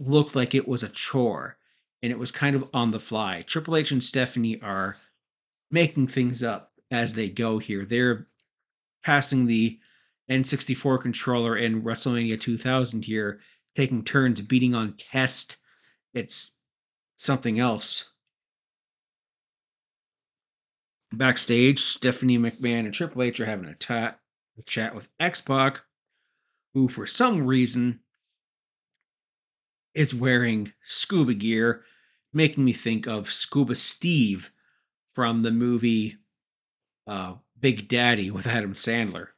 looked 0.00 0.34
like 0.34 0.54
it 0.54 0.66
was 0.66 0.82
a 0.82 0.88
chore 0.88 1.58
and 2.02 2.10
it 2.10 2.18
was 2.18 2.32
kind 2.32 2.56
of 2.56 2.64
on 2.72 2.90
the 2.90 2.98
fly. 3.00 3.42
Triple 3.42 3.76
H 3.76 3.90
and 3.90 4.02
Stephanie 4.02 4.60
are 4.62 4.96
making 5.70 6.06
things 6.06 6.42
up 6.42 6.72
as 6.90 7.12
they 7.12 7.28
go 7.28 7.58
here. 7.58 7.84
They're 7.84 8.26
passing 9.04 9.44
the 9.44 9.78
N64 10.30 11.02
controller 11.02 11.58
in 11.58 11.82
WrestleMania 11.82 12.40
2000 12.40 13.04
here, 13.04 13.40
taking 13.76 14.04
turns 14.04 14.40
beating 14.40 14.74
on 14.74 14.94
test. 14.96 15.58
It's 16.14 16.57
something 17.18 17.58
else. 17.58 18.12
Backstage, 21.12 21.80
Stephanie 21.80 22.38
McMahon 22.38 22.80
and 22.80 22.94
Triple 22.94 23.22
H 23.22 23.40
are 23.40 23.46
having 23.46 23.68
a, 23.68 23.74
ta- 23.74 24.16
a 24.58 24.62
chat 24.62 24.94
with 24.94 25.08
X 25.18 25.40
Pac, 25.40 25.80
who 26.74 26.88
for 26.88 27.06
some 27.06 27.46
reason 27.46 28.00
is 29.94 30.14
wearing 30.14 30.72
scuba 30.84 31.34
gear, 31.34 31.82
making 32.32 32.64
me 32.64 32.72
think 32.72 33.06
of 33.06 33.32
Scuba 33.32 33.74
Steve 33.74 34.50
from 35.14 35.42
the 35.42 35.50
movie 35.50 36.16
uh, 37.06 37.34
Big 37.58 37.88
Daddy 37.88 38.30
with 38.30 38.46
Adam 38.46 38.74
Sandler. 38.74 39.28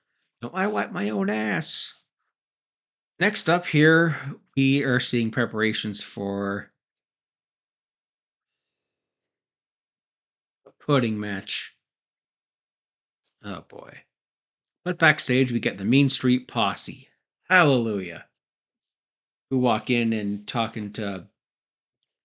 Know, 0.43 0.51
I 0.53 0.67
wipe 0.67 0.93
my 0.93 1.11
own 1.11 1.31
ass. 1.31 1.95
Next 3.21 3.49
up 3.49 3.65
here, 3.67 4.17
we 4.57 4.83
are 4.83 5.01
seeing 5.01 5.31
preparations 5.31 6.03
for 6.03 6.70
pudding 10.85 11.19
match. 11.19 11.75
Oh 13.45 13.65
boy. 13.69 13.99
But 14.85 14.99
backstage, 14.99 15.53
we 15.53 15.61
get 15.61 15.79
the 15.79 15.85
Mean 15.85 16.09
Street 16.09 16.49
Posse. 16.49 17.09
Hallelujah. 17.49 18.27
Who 19.51 19.59
walk 19.59 19.91
in 19.91 20.13
and 20.13 20.47
talking 20.47 20.93
to 20.95 21.27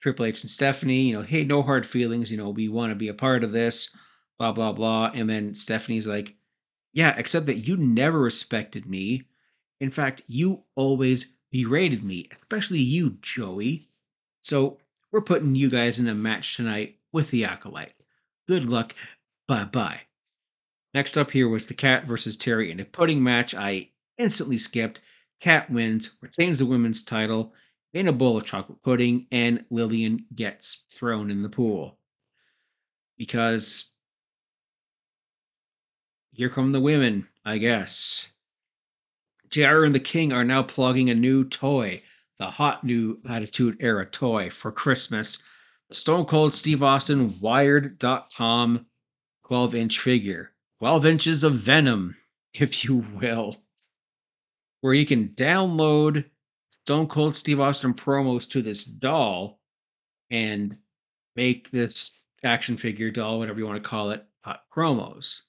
Triple 0.02 0.26
H 0.26 0.44
and 0.44 0.52
Stephanie, 0.52 1.02
you 1.02 1.14
know, 1.14 1.24
hey, 1.24 1.44
no 1.44 1.62
hard 1.62 1.86
feelings, 1.86 2.32
you 2.32 2.38
know, 2.38 2.50
we 2.50 2.70
want 2.70 2.92
to 2.92 2.96
be 2.96 3.08
a 3.08 3.14
part 3.14 3.44
of 3.44 3.52
this, 3.52 3.96
blah, 4.38 4.52
blah, 4.52 4.72
blah. 4.72 5.12
And 5.14 5.30
then 5.30 5.56
Stephanie's 5.56 6.08
like, 6.08 6.36
yeah, 6.94 7.16
except 7.18 7.48
that 7.48 7.68
you 7.68 7.76
never 7.76 8.20
respected 8.20 8.86
me. 8.86 9.24
In 9.82 9.92
fact, 9.92 10.22
you 10.28 10.64
always 10.76 11.34
berated 11.52 12.04
me, 12.04 12.30
especially 12.42 12.80
you, 12.80 13.18
Joey. 13.22 13.90
So 14.42 14.78
we're 15.12 15.22
putting 15.22 15.56
you 15.56 15.70
guys 15.70 16.00
in 16.00 16.08
a 16.08 16.16
match 16.16 16.56
tonight 16.56 16.98
with 17.12 17.32
the 17.32 17.46
Acolyte. 17.46 17.94
Good 18.48 18.70
luck. 18.70 18.94
Bye 19.48 19.66
bye. 19.66 20.02
Next 20.94 21.18
up 21.18 21.32
here 21.32 21.50
was 21.50 21.68
the 21.68 21.74
Cat 21.74 22.06
versus 22.06 22.38
Terry 22.38 22.72
in 22.72 22.80
a 22.80 22.86
pudding 22.86 23.22
match. 23.22 23.54
I 23.54 23.90
instantly 24.18 24.58
skipped. 24.58 25.02
Cat 25.40 25.70
wins, 25.70 26.16
retains 26.22 26.60
the 26.60 26.66
women's 26.66 27.04
title, 27.04 27.54
in 27.94 28.08
a 28.08 28.14
bowl 28.14 28.38
of 28.38 28.46
chocolate 28.46 28.82
pudding, 28.82 29.28
and 29.32 29.66
Lilian 29.70 30.26
gets 30.36 30.86
thrown 30.92 31.32
in 31.32 31.42
the 31.42 31.50
pool. 31.50 31.98
Because 33.18 33.92
here 36.32 36.50
come 36.50 36.72
the 36.72 36.80
women, 36.80 37.28
I 37.44 37.58
guess. 37.58 38.30
JR 39.50 39.84
and 39.86 39.96
the 39.96 40.00
King 40.00 40.34
are 40.34 40.44
now 40.44 40.64
plugging 40.64 41.10
a 41.10 41.16
new 41.16 41.46
toy, 41.46 42.02
the 42.38 42.48
hot 42.48 42.84
new 42.84 43.20
Attitude 43.28 43.78
Era 43.80 44.06
toy 44.06 44.50
for 44.50 44.72
Christmas. 44.72 45.42
Stone 45.92 46.26
Cold 46.26 46.54
Steve 46.54 46.82
Austin 46.82 47.40
Wired.com 47.40 48.86
12 49.48 49.76
inch 49.76 50.00
figure. 50.00 50.52
12 50.80 51.06
inches 51.06 51.44
of 51.44 51.54
venom, 51.54 52.16
if 52.54 52.84
you 52.84 52.98
will. 53.20 53.58
Where 54.82 54.94
you 54.94 55.06
can 55.06 55.30
download 55.30 56.26
Stone 56.70 57.08
Cold 57.08 57.36
Steve 57.36 57.60
Austin 57.60 57.94
promos 57.94 58.50
to 58.52 58.62
this 58.62 58.84
doll 58.84 59.60
and 60.30 60.78
make 61.36 61.72
this 61.72 62.20
action 62.44 62.78
figure 62.78 63.12
doll, 63.12 63.40
whatever 63.40 63.60
you 63.60 63.66
want 63.66 63.82
to 63.82 63.90
call 63.90 64.12
it, 64.12 64.24
uh, 64.44 64.56
promos. 64.74 65.42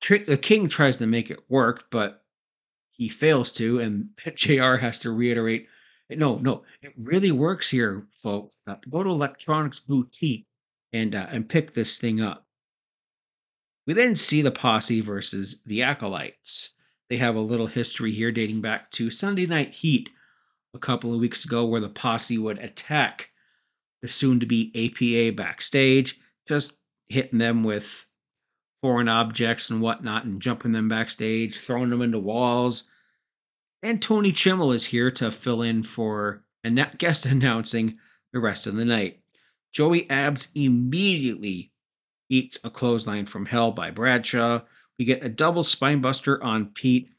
Trick 0.00 0.26
the 0.26 0.36
King 0.36 0.68
tries 0.68 0.96
to 0.98 1.06
make 1.06 1.30
it 1.30 1.48
work, 1.48 1.86
but 1.90 2.24
he 2.90 3.08
fails 3.08 3.52
to, 3.52 3.80
and 3.80 4.10
JR 4.34 4.76
has 4.76 4.98
to 5.00 5.10
reiterate 5.10 5.68
No, 6.10 6.38
no, 6.38 6.62
it 6.80 6.92
really 6.96 7.32
works 7.32 7.68
here, 7.68 8.06
folks. 8.14 8.62
Uh, 8.66 8.76
go 8.88 9.02
to 9.02 9.10
Electronics 9.10 9.80
Boutique 9.80 10.46
and 10.92 11.14
uh, 11.14 11.26
and 11.30 11.48
pick 11.48 11.74
this 11.74 11.98
thing 11.98 12.20
up. 12.20 12.46
We 13.86 13.94
then 13.94 14.16
see 14.16 14.42
the 14.42 14.50
posse 14.50 15.00
versus 15.00 15.62
the 15.64 15.82
acolytes. 15.82 16.70
They 17.10 17.16
have 17.18 17.36
a 17.36 17.40
little 17.40 17.66
history 17.66 18.12
here 18.12 18.32
dating 18.32 18.60
back 18.60 18.90
to 18.92 19.10
Sunday 19.10 19.46
Night 19.46 19.74
Heat 19.74 20.10
a 20.74 20.78
couple 20.78 21.12
of 21.12 21.20
weeks 21.20 21.44
ago, 21.44 21.66
where 21.66 21.80
the 21.80 21.88
posse 21.88 22.38
would 22.38 22.58
attack 22.58 23.30
the 24.02 24.08
soon 24.08 24.40
to 24.40 24.46
be 24.46 24.72
APA 24.74 25.34
backstage, 25.36 26.20
just 26.46 26.80
hitting 27.08 27.38
them 27.38 27.64
with 27.64 28.06
foreign 28.82 29.08
objects 29.08 29.70
and 29.70 29.80
whatnot 29.80 30.24
and 30.24 30.40
jumping 30.40 30.72
them 30.72 30.88
backstage, 30.88 31.56
throwing 31.58 31.90
them 31.90 32.02
into 32.02 32.18
walls. 32.18 32.90
And 33.82 34.02
Tony 34.02 34.32
Chimel 34.32 34.74
is 34.74 34.86
here 34.86 35.10
to 35.12 35.30
fill 35.30 35.62
in 35.62 35.82
for 35.82 36.42
a 36.64 36.70
na- 36.70 36.90
guest 36.98 37.26
announcing 37.26 37.98
the 38.32 38.40
rest 38.40 38.66
of 38.66 38.74
the 38.74 38.84
night. 38.84 39.20
Joey 39.72 40.08
Abs 40.10 40.48
immediately 40.54 41.72
eats 42.28 42.58
a 42.64 42.70
clothesline 42.70 43.26
from 43.26 43.46
hell 43.46 43.70
by 43.70 43.90
Bradshaw. 43.90 44.62
We 44.98 45.04
get 45.04 45.24
a 45.24 45.28
double 45.28 45.62
spinebuster 45.62 46.42
on 46.42 46.66
Pete, 46.66 47.10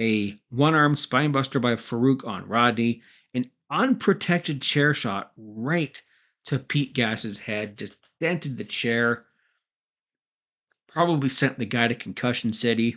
a 0.00 0.38
one 0.50 0.74
armed 0.74 0.96
spinebuster 0.96 1.60
by 1.60 1.76
Faarooq 1.76 2.26
on 2.26 2.48
Rodney, 2.48 3.02
an 3.34 3.50
unprotected 3.70 4.60
chair 4.62 4.94
shot 4.94 5.32
right 5.36 6.00
to 6.46 6.58
Pete 6.58 6.94
Gas's 6.94 7.38
head, 7.38 7.78
just 7.78 7.96
dented 8.20 8.56
the 8.56 8.64
chair. 8.64 9.26
Probably 10.88 11.28
sent 11.28 11.58
the 11.58 11.66
guy 11.66 11.88
to 11.88 11.94
Concussion 11.94 12.52
City. 12.52 12.96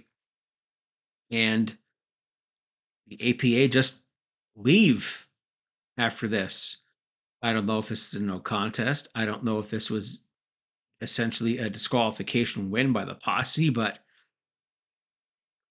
And 1.30 1.78
the 3.12 3.30
APA 3.30 3.68
just 3.68 4.06
leave 4.56 5.28
after 5.98 6.30
this. 6.30 6.84
I 7.42 7.52
don't 7.52 7.66
know 7.66 7.80
if 7.80 7.90
this 7.90 8.14
is 8.14 8.22
a 8.22 8.24
no 8.24 8.40
contest. 8.40 9.10
I 9.14 9.26
don't 9.26 9.44
know 9.44 9.60
if 9.60 9.70
this 9.70 9.90
was 9.90 10.28
essentially 11.02 11.58
a 11.58 11.70
disqualification 11.70 12.72
win 12.72 12.94
by 12.94 13.04
the 13.04 13.16
posse, 13.16 13.70
but 13.70 14.00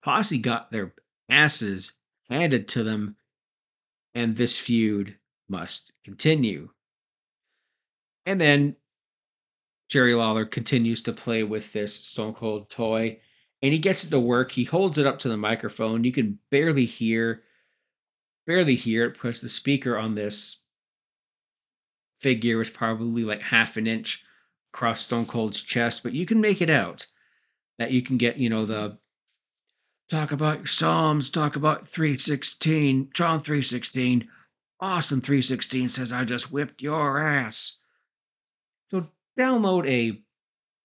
posse 0.02 0.38
got 0.38 0.70
their 0.70 0.92
asses 1.30 1.92
handed 2.28 2.68
to 2.68 2.82
them, 2.82 3.16
and 4.14 4.36
this 4.36 4.58
feud 4.58 5.16
must 5.48 5.92
continue. 6.04 6.68
And 8.26 8.38
then 8.38 8.76
Jerry 9.88 10.14
Lawler 10.14 10.44
continues 10.44 11.00
to 11.02 11.12
play 11.12 11.42
with 11.42 11.72
this 11.72 11.94
Stone 11.94 12.34
Cold 12.34 12.68
toy, 12.68 13.18
and 13.62 13.72
he 13.72 13.78
gets 13.78 14.04
it 14.04 14.10
to 14.10 14.20
work. 14.20 14.52
He 14.52 14.64
holds 14.64 14.98
it 14.98 15.06
up 15.06 15.18
to 15.20 15.28
the 15.28 15.36
microphone. 15.36 16.04
You 16.04 16.12
can 16.12 16.38
barely 16.50 16.86
hear, 16.86 17.42
barely 18.46 18.74
hear 18.74 19.06
it 19.06 19.14
because 19.14 19.40
the 19.40 19.48
speaker 19.48 19.98
on 19.98 20.14
this 20.14 20.62
figure 22.20 22.60
is 22.60 22.70
probably 22.70 23.24
like 23.24 23.40
half 23.40 23.76
an 23.76 23.86
inch 23.86 24.24
across 24.72 25.00
Stone 25.00 25.26
Cold's 25.26 25.60
chest, 25.60 26.02
but 26.02 26.12
you 26.12 26.26
can 26.26 26.40
make 26.40 26.62
it 26.62 26.70
out. 26.70 27.06
That 27.78 27.92
you 27.92 28.02
can 28.02 28.18
get, 28.18 28.36
you 28.36 28.50
know, 28.50 28.66
the 28.66 28.98
talk 30.10 30.32
about 30.32 30.58
your 30.58 30.66
Psalms, 30.66 31.30
talk 31.30 31.56
about 31.56 31.86
316, 31.86 33.08
John 33.14 33.40
316. 33.40 34.28
Austin 34.80 35.20
316 35.20 35.88
says, 35.88 36.12
I 36.12 36.24
just 36.24 36.52
whipped 36.52 36.82
your 36.82 37.18
ass. 37.18 37.80
So 38.88 39.06
download 39.38 39.88
a 39.88 40.20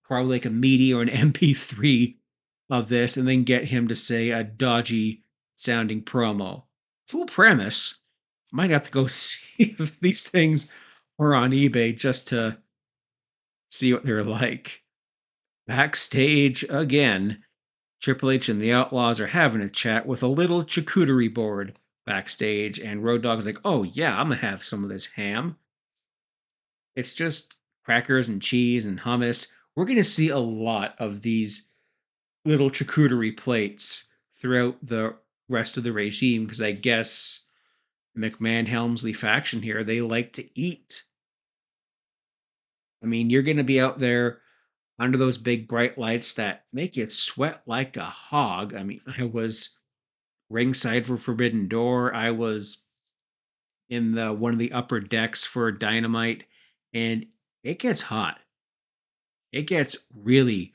probably 0.06 0.36
like 0.36 0.46
a 0.46 0.50
MIDI 0.50 0.94
or 0.94 1.02
an 1.02 1.10
MP3 1.10 2.16
of 2.70 2.90
this 2.90 3.18
and 3.18 3.28
then 3.28 3.44
get 3.44 3.66
him 3.66 3.88
to 3.88 3.96
say 3.96 4.32
a 4.32 4.44
dodgy 4.44 5.24
sounding 5.56 6.04
promo. 6.04 6.64
Full 7.08 7.26
premise. 7.26 8.00
Might 8.52 8.72
have 8.72 8.86
to 8.86 8.92
go 8.92 9.08
see 9.08 9.76
if 9.80 10.00
these 10.00 10.28
things 10.28 10.70
are 11.20 11.36
on 11.36 11.52
eBay 11.52 11.98
just 11.98 12.28
to 12.28 12.58
see 13.70 13.94
what 13.94 14.04
they're 14.04 14.24
like. 14.24 14.84
Backstage 15.68 16.64
again, 16.70 17.44
Triple 18.02 18.32
H 18.32 18.50
and 18.50 18.62
the 18.62 18.72
Outlaws 18.72 19.20
are 19.20 19.28
having 19.28 19.62
a 19.62 19.70
chat 19.70 20.06
with 20.06 20.22
a 20.22 20.28
little 20.28 20.64
charcuterie 20.64 21.34
board 21.34 21.80
backstage, 22.06 22.80
and 22.80 23.04
Road 23.04 23.24
Dogg's 23.24 23.48
like, 23.48 23.58
"Oh 23.66 23.84
yeah, 23.84 24.20
I'm 24.20 24.30
gonna 24.30 24.42
have 24.42 24.64
some 24.64 24.84
of 24.84 24.90
this 24.90 25.08
ham." 25.08 25.58
It's 26.96 27.14
just 27.14 27.56
crackers 27.84 28.28
and 28.28 28.42
cheese 28.42 28.86
and 28.86 29.00
hummus. 29.00 29.52
We're 29.76 29.86
gonna 29.86 30.04
see 30.04 30.30
a 30.30 30.38
lot 30.38 30.96
of 31.00 31.24
these 31.24 31.72
little 32.46 32.70
charcuterie 32.70 33.36
plates 33.36 34.08
throughout 34.40 34.78
the 34.82 35.16
rest 35.50 35.78
of 35.78 35.84
the 35.84 35.92
regime 35.92 36.46
because 36.46 36.62
I 36.62 36.72
guess 36.72 37.44
McMahon 38.18 38.68
Helmsley 38.68 39.14
faction 39.14 39.62
here 39.62 39.84
they 39.84 40.02
like 40.02 40.34
to 40.34 40.60
eat. 40.60 41.04
I 43.04 43.08
mean, 43.08 43.30
you're 43.30 43.44
going 43.44 43.58
to 43.58 43.64
be 43.64 43.82
out 43.82 44.00
there 44.00 44.42
under 44.98 45.18
those 45.18 45.38
big 45.38 45.68
bright 45.68 45.98
lights 45.98 46.36
that 46.36 46.66
make 46.72 46.96
you 46.96 47.06
sweat 47.06 47.62
like 47.66 47.98
a 47.98 48.06
hog. 48.06 48.74
I 48.74 48.84
mean, 48.84 49.02
I 49.18 49.24
was 49.24 49.78
ringside 50.50 51.06
for 51.06 51.18
Forbidden 51.18 51.68
Door. 51.68 52.14
I 52.14 52.32
was 52.32 52.86
in 53.90 54.14
the 54.14 54.32
one 54.34 54.54
of 54.54 54.60
the 54.60 54.72
upper 54.72 55.00
decks 55.00 55.44
for 55.44 55.72
Dynamite, 55.72 56.46
and 56.94 57.26
it 57.64 57.80
gets 57.80 58.02
hot. 58.02 58.40
It 59.52 59.64
gets 59.64 59.98
really, 60.16 60.74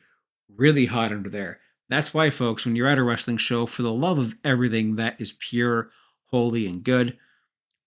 really 0.56 0.86
hot 0.86 1.12
under 1.12 1.30
there. 1.30 1.60
That's 1.88 2.14
why, 2.14 2.30
folks, 2.30 2.64
when 2.64 2.76
you're 2.76 2.86
at 2.86 2.98
a 2.98 3.02
wrestling 3.02 3.36
show, 3.36 3.66
for 3.66 3.82
the 3.82 3.92
love 3.92 4.18
of 4.18 4.34
everything 4.44 4.96
that 4.96 5.20
is 5.20 5.32
pure, 5.32 5.90
holy, 6.26 6.66
and 6.66 6.84
good, 6.84 7.18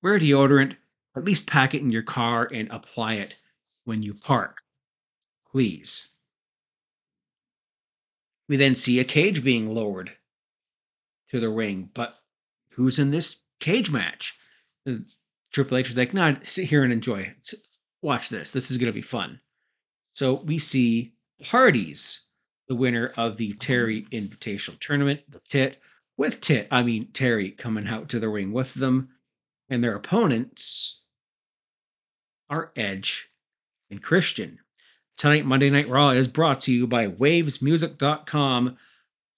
wear 0.02 0.20
deodorant. 0.20 0.76
At 1.16 1.26
least 1.26 1.46
pack 1.46 1.76
it 1.76 1.82
in 1.82 1.92
your 1.92 2.02
car 2.02 2.48
and 2.52 2.68
apply 2.72 3.16
it 3.16 3.36
when 3.86 4.02
you 4.02 4.16
park. 4.16 4.62
Please. 5.52 6.08
We 8.48 8.58
then 8.58 8.74
see 8.74 9.00
a 9.00 9.04
cage 9.04 9.44
being 9.44 9.74
lowered 9.74 10.12
to 11.30 11.40
the 11.40 11.50
ring, 11.50 11.92
but 11.94 12.18
who's 12.70 12.98
in 12.98 13.12
this 13.12 13.44
cage 13.60 13.92
match? 13.92 14.36
Triple 15.52 15.78
H 15.78 15.88
was 15.88 15.98
like, 15.98 16.16
"No, 16.16 16.36
sit 16.42 16.66
here 16.66 16.84
and 16.84 16.92
enjoy. 16.92 17.36
Watch 18.02 18.30
this. 18.30 18.50
This 18.50 18.72
is 18.72 18.78
going 18.78 18.92
to 18.92 18.92
be 18.92 19.02
fun." 19.02 19.40
So 20.14 20.42
we 20.42 20.58
see 20.58 21.14
Hardy's, 21.44 22.22
the 22.68 22.76
winner 22.76 23.14
of 23.18 23.38
the 23.38 23.54
Terri 23.54 24.08
Invitational 24.10 24.80
Tournament, 24.80 25.22
the 25.30 25.42
Tit, 25.50 25.80
with 26.18 26.42
Tit, 26.42 26.68
I 26.72 26.84
mean 26.84 27.08
Terri 27.08 27.58
coming 27.58 27.88
out 27.88 28.10
to 28.10 28.20
the 28.20 28.30
ring 28.30 28.52
with 28.52 28.74
them, 28.76 29.10
and 29.70 29.84
their 29.84 29.96
opponents 29.96 31.02
are 32.50 32.72
Edge 32.76 33.30
and 33.90 34.02
Christian. 34.02 34.60
Tonight, 35.18 35.46
Monday 35.46 35.70
Night 35.70 35.88
Raw 35.88 36.10
is 36.10 36.28
brought 36.28 36.62
to 36.62 36.74
you 36.74 36.88
by 36.88 37.08
wavesmusic.com. 37.08 38.78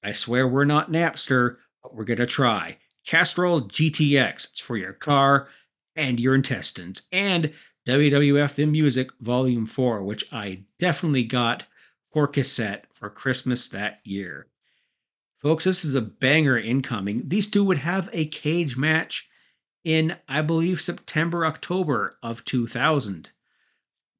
I 0.03 0.11
swear 0.11 0.47
we're 0.47 0.65
not 0.65 0.91
Napster, 0.91 1.57
but 1.81 1.95
we're 1.95 2.05
going 2.05 2.19
to 2.19 2.25
try. 2.25 2.77
Castrol 3.05 3.61
GTX, 3.61 4.51
it's 4.51 4.59
for 4.59 4.77
your 4.77 4.93
car 4.93 5.47
and 5.95 6.19
your 6.19 6.35
intestines. 6.35 7.03
And 7.11 7.53
WWF 7.87 8.55
The 8.55 8.65
Music 8.65 9.09
Volume 9.21 9.65
4, 9.65 10.03
which 10.03 10.25
I 10.33 10.63
definitely 10.79 11.23
got 11.23 11.65
for 12.15 12.29
cassette 12.29 12.85
for 12.93 13.09
Christmas 13.09 13.67
that 13.67 13.99
year. 14.05 14.47
Folks, 15.39 15.65
this 15.65 15.83
is 15.83 15.95
a 15.95 16.01
banger 16.01 16.57
incoming. 16.57 17.23
These 17.27 17.51
two 17.51 17.65
would 17.65 17.79
have 17.79 18.09
a 18.13 18.27
cage 18.27 18.77
match 18.77 19.27
in, 19.83 20.15
I 20.29 20.41
believe, 20.41 20.79
September, 20.79 21.45
October 21.45 22.17
of 22.23 22.45
2000. 22.45 23.31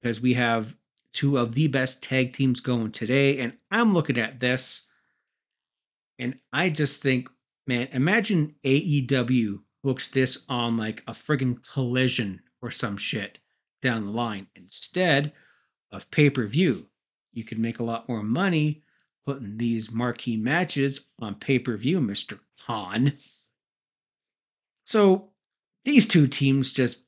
Because 0.01 0.19
we 0.19 0.34
have 0.34 0.75
two 1.13 1.38
of 1.38 1.55
the 1.55 1.69
best 1.69 2.03
tag 2.03 2.34
teams 2.34 2.60
going 2.60 2.91
today. 2.91 3.39
And 3.39 3.53
I'm 3.71 3.93
looking 3.93 4.17
at 4.17 4.41
this 4.41 4.89
and 6.19 6.38
I 6.51 6.71
just 6.71 7.01
think, 7.01 7.29
man, 7.65 7.88
imagine 7.93 8.55
AEW 8.65 9.62
books 9.86 10.10
this 10.10 10.43
on 10.49 10.75
like 10.75 11.01
a 11.08 11.13
friggin' 11.13 11.65
collision 11.72 12.41
or 12.61 12.72
some 12.72 12.97
shit 12.97 13.39
down 13.82 14.03
the 14.03 14.11
line 14.11 14.47
instead 14.53 15.32
of 15.93 16.11
pay 16.11 16.30
per 16.30 16.45
view. 16.45 16.88
You 17.36 17.43
could 17.43 17.59
make 17.59 17.79
a 17.79 17.83
lot 17.83 18.09
more 18.09 18.23
money 18.23 18.81
putting 19.25 19.57
these 19.57 19.91
marquee 19.91 20.38
matches 20.38 21.07
on 21.19 21.36
pay 21.36 21.59
per 21.59 21.77
view, 21.77 21.99
Mr. 21.99 22.39
Khan. 22.65 23.13
So 24.86 25.29
these 25.83 26.07
two 26.07 26.27
teams 26.27 26.71
just 26.71 27.03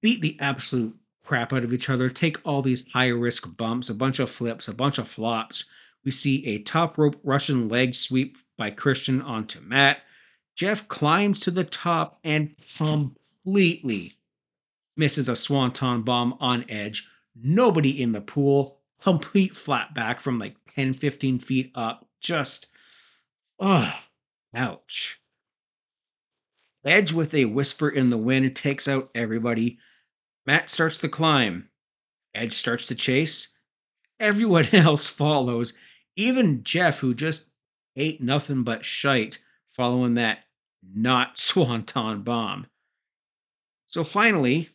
beat 0.00 0.22
the 0.22 0.36
absolute 0.40 0.96
crap 1.24 1.52
out 1.52 1.62
of 1.62 1.72
each 1.72 1.90
other, 1.90 2.08
take 2.08 2.38
all 2.44 2.62
these 2.62 2.88
high 2.88 3.08
risk 3.08 3.56
bumps, 3.56 3.90
a 3.90 3.94
bunch 3.94 4.18
of 4.18 4.30
flips, 4.30 4.66
a 4.66 4.74
bunch 4.74 4.98
of 4.98 5.08
flops. 5.08 5.66
We 6.04 6.10
see 6.10 6.44
a 6.46 6.62
top 6.62 6.98
rope 6.98 7.20
Russian 7.22 7.68
leg 7.68 7.94
sweep 7.94 8.38
by 8.56 8.70
Christian 8.70 9.22
onto 9.22 9.60
Matt. 9.60 9.98
Jeff 10.56 10.88
climbs 10.88 11.40
to 11.40 11.50
the 11.50 11.64
top 11.64 12.18
and 12.24 12.54
completely 12.76 14.14
misses 14.96 15.28
a 15.28 15.36
swanton 15.36 16.02
bomb 16.02 16.36
on 16.40 16.64
Edge. 16.68 17.06
Nobody 17.34 18.02
in 18.02 18.12
the 18.12 18.20
pool. 18.20 18.81
Complete 19.02 19.56
flat 19.56 19.94
back 19.94 20.20
from 20.20 20.38
like 20.38 20.54
10, 20.74 20.94
15 20.94 21.40
feet 21.40 21.72
up. 21.74 22.06
Just, 22.20 22.68
ugh, 23.58 23.92
ouch. 24.54 25.20
Edge, 26.84 27.12
with 27.12 27.34
a 27.34 27.46
whisper 27.46 27.88
in 27.88 28.10
the 28.10 28.18
wind, 28.18 28.54
takes 28.54 28.86
out 28.86 29.10
everybody. 29.14 29.78
Matt 30.46 30.70
starts 30.70 30.98
to 30.98 31.08
climb. 31.08 31.68
Edge 32.34 32.54
starts 32.54 32.86
to 32.86 32.94
chase. 32.94 33.58
Everyone 34.20 34.68
else 34.72 35.06
follows. 35.06 35.76
Even 36.16 36.62
Jeff, 36.62 36.98
who 36.98 37.14
just 37.14 37.50
ate 37.96 38.22
nothing 38.22 38.62
but 38.62 38.84
shite 38.84 39.38
following 39.74 40.14
that 40.14 40.44
not 40.94 41.38
swanton 41.38 42.22
bomb. 42.22 42.66
So 43.86 44.04
finally, 44.04 44.70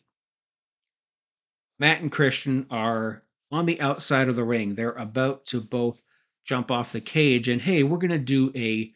Matt 1.78 2.00
and 2.00 2.12
Christian 2.12 2.66
are 2.70 3.22
on 3.50 3.66
the 3.66 3.80
outside 3.80 4.28
of 4.28 4.36
the 4.36 4.44
ring. 4.44 4.74
They're 4.74 4.92
about 4.92 5.46
to 5.46 5.60
both 5.60 6.02
jump 6.44 6.70
off 6.70 6.92
the 6.92 7.00
cage, 7.00 7.48
and 7.48 7.60
hey, 7.60 7.82
we're 7.82 7.98
going 7.98 8.10
to 8.10 8.18
do 8.18 8.52
a 8.54 8.92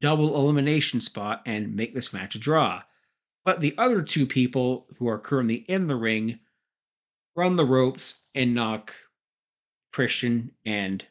double 0.00 0.34
elimination 0.34 1.00
spot 1.00 1.42
and 1.46 1.76
make 1.76 1.94
this 1.94 2.12
match 2.12 2.34
a 2.34 2.38
draw. 2.38 2.82
But 3.44 3.60
the 3.60 3.74
other 3.78 4.02
two 4.02 4.26
people 4.26 4.86
who 4.98 5.08
are 5.08 5.18
currently 5.18 5.56
in 5.68 5.86
the 5.86 5.96
ring 5.96 6.40
run 7.34 7.56
the 7.56 7.64
ropes 7.64 8.22
and 8.34 8.54
knock 8.54 8.92
Christian 9.92 10.52
and 10.64 11.04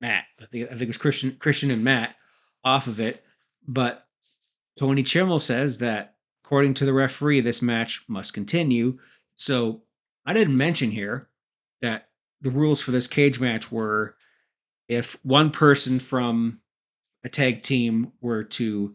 Matt. 0.00 0.24
I 0.40 0.46
think 0.46 0.66
I 0.66 0.70
think 0.70 0.82
it 0.82 0.88
was 0.88 0.96
Christian 0.96 1.36
Christian 1.38 1.70
and 1.70 1.84
Matt 1.84 2.16
off 2.64 2.86
of 2.86 3.00
it. 3.00 3.24
But 3.66 4.06
Tony 4.78 5.02
Chimel 5.02 5.40
says 5.40 5.78
that 5.78 6.16
according 6.44 6.74
to 6.74 6.84
the 6.84 6.92
referee, 6.92 7.40
this 7.40 7.62
match 7.62 8.04
must 8.08 8.34
continue. 8.34 8.98
So 9.36 9.82
I 10.24 10.32
didn't 10.32 10.56
mention 10.56 10.90
here 10.90 11.28
that 11.80 12.08
the 12.40 12.50
rules 12.50 12.80
for 12.80 12.90
this 12.90 13.06
cage 13.06 13.40
match 13.40 13.70
were 13.70 14.16
if 14.88 15.18
one 15.24 15.50
person 15.50 15.98
from 15.98 16.60
a 17.24 17.28
tag 17.28 17.62
team 17.62 18.12
were 18.20 18.44
to 18.44 18.94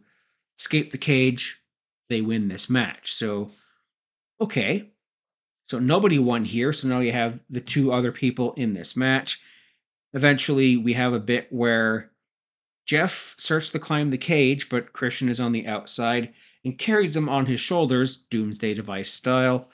escape 0.58 0.92
the 0.92 0.98
cage, 0.98 1.62
they 2.10 2.22
win 2.22 2.48
this 2.48 2.70
match. 2.70 3.14
So, 3.14 3.52
okay. 4.40 4.90
So 5.66 5.80
nobody 5.80 6.20
won 6.20 6.46
here. 6.46 6.72
So 6.72 6.88
now 6.88 7.00
you 7.00 7.12
have 7.12 7.40
the 7.50 7.62
two 7.62 7.92
other 7.92 8.12
people 8.12 8.54
in 8.54 8.74
this 8.74 8.96
match. 8.96 9.42
Eventually, 10.14 10.78
we 10.78 10.94
have 10.94 11.14
a 11.14 11.20
bit 11.20 11.48
where 11.52 12.12
Jeff 12.86 13.36
starts 13.38 13.70
to 13.72 13.80
climb 13.80 14.10
the 14.10 14.18
cage, 14.18 14.70
but 14.70 14.94
Christian 14.94 15.28
is 15.28 15.42
on 15.42 15.52
the 15.52 15.68
outside 15.68 16.34
and 16.64 16.78
carries 16.78 17.16
him 17.16 17.28
on 17.28 17.46
his 17.46 17.60
shoulders, 17.60 18.16
Doomsday 18.16 18.74
Device 18.74 19.12
style. 19.12 19.70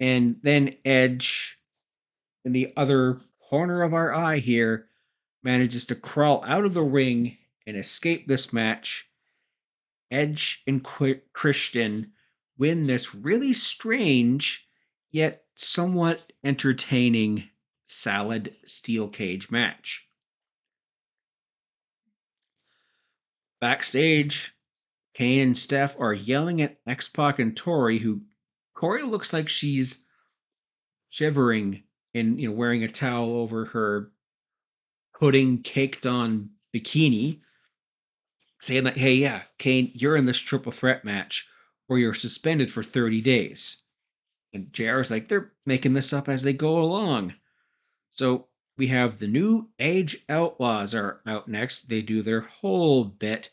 And 0.00 0.40
then 0.42 0.76
Edge, 0.84 1.58
in 2.44 2.52
the 2.52 2.72
other 2.76 3.20
corner 3.40 3.82
of 3.82 3.94
our 3.94 4.12
eye 4.12 4.38
here, 4.38 4.88
manages 5.42 5.84
to 5.86 5.94
crawl 5.94 6.42
out 6.44 6.64
of 6.64 6.74
the 6.74 6.82
ring 6.82 7.36
and 7.66 7.76
escape 7.76 8.26
this 8.26 8.52
match. 8.52 9.08
Edge 10.10 10.62
and 10.66 10.82
Qu- 10.82 11.20
Christian 11.32 12.12
win 12.58 12.86
this 12.86 13.14
really 13.14 13.52
strange 13.52 14.66
yet 15.10 15.44
somewhat 15.54 16.32
entertaining 16.42 17.48
salad 17.86 18.54
steel 18.64 19.08
cage 19.08 19.50
match. 19.50 20.08
Backstage, 23.60 24.54
Kane 25.14 25.40
and 25.40 25.56
Steph 25.56 25.98
are 25.98 26.12
yelling 26.12 26.60
at 26.60 26.80
X 26.86 27.08
Pac 27.08 27.38
and 27.38 27.56
Tori, 27.56 27.98
who 27.98 28.22
Corey 28.74 29.02
looks 29.02 29.32
like 29.32 29.48
she's 29.48 30.04
shivering 31.08 31.84
and 32.12 32.40
you 32.40 32.48
know 32.48 32.54
wearing 32.54 32.84
a 32.84 32.88
towel 32.88 33.36
over 33.36 33.66
her 33.66 34.10
pudding 35.18 35.62
caked 35.62 36.06
on 36.06 36.50
bikini, 36.74 37.40
saying 38.60 38.84
that, 38.84 38.98
hey, 38.98 39.14
yeah, 39.14 39.42
Kane, 39.58 39.90
you're 39.94 40.16
in 40.16 40.26
this 40.26 40.40
triple 40.40 40.72
threat 40.72 41.04
match 41.04 41.48
or 41.88 41.98
you're 41.98 42.14
suspended 42.14 42.70
for 42.70 42.82
30 42.82 43.20
days. 43.20 43.82
And 44.52 44.72
JR 44.72 45.00
is 45.00 45.10
like, 45.10 45.28
they're 45.28 45.52
making 45.66 45.94
this 45.94 46.12
up 46.12 46.28
as 46.28 46.42
they 46.42 46.52
go 46.52 46.80
along. 46.80 47.34
So 48.10 48.48
we 48.76 48.86
have 48.88 49.18
the 49.18 49.28
new 49.28 49.70
Age 49.78 50.24
Outlaws 50.28 50.94
are 50.94 51.20
out 51.26 51.48
next. 51.48 51.88
They 51.88 52.02
do 52.02 52.22
their 52.22 52.40
whole 52.40 53.04
bit. 53.04 53.50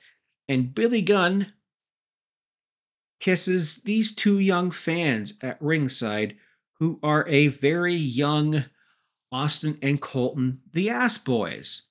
And 0.47 0.73
Billy 0.73 1.01
Gunn 1.01 1.53
kisses 3.21 3.83
these 3.83 4.13
two 4.13 4.39
young 4.39 4.71
fans 4.71 5.37
at 5.41 5.61
ringside 5.61 6.35
who 6.79 6.99
are 7.01 7.27
a 7.27 7.47
very 7.47 7.93
young 7.93 8.65
Austin 9.31 9.77
and 9.81 10.01
Colten, 10.01 10.57
the 10.73 10.89
ass 10.89 11.17
boys. 11.17 11.83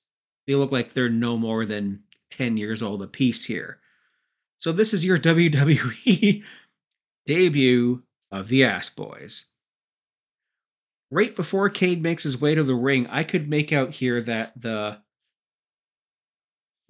They 0.45 0.55
look 0.55 0.71
like 0.71 0.93
they're 0.93 1.09
no 1.09 1.37
more 1.37 1.65
than 1.65 2.03
10 2.31 2.57
years 2.57 2.83
old 2.83 3.01
apiece 3.01 3.45
here. 3.45 3.79
So 4.59 4.71
this 4.71 4.93
is 4.93 5.03
your 5.03 5.17
WWE 5.17 6.43
debut 7.25 8.03
of 8.31 8.47
the 8.47 8.65
ass 8.65 8.89
boys. 8.89 9.47
Right 11.09 11.35
before 11.35 11.69
Cade 11.69 12.01
makes 12.01 12.23
his 12.23 12.39
way 12.39 12.55
to 12.55 12.63
the 12.63 12.75
ring, 12.75 13.07
I 13.07 13.23
could 13.23 13.49
make 13.49 13.73
out 13.73 13.91
here 13.91 14.21
that 14.21 14.53
the 14.61 14.99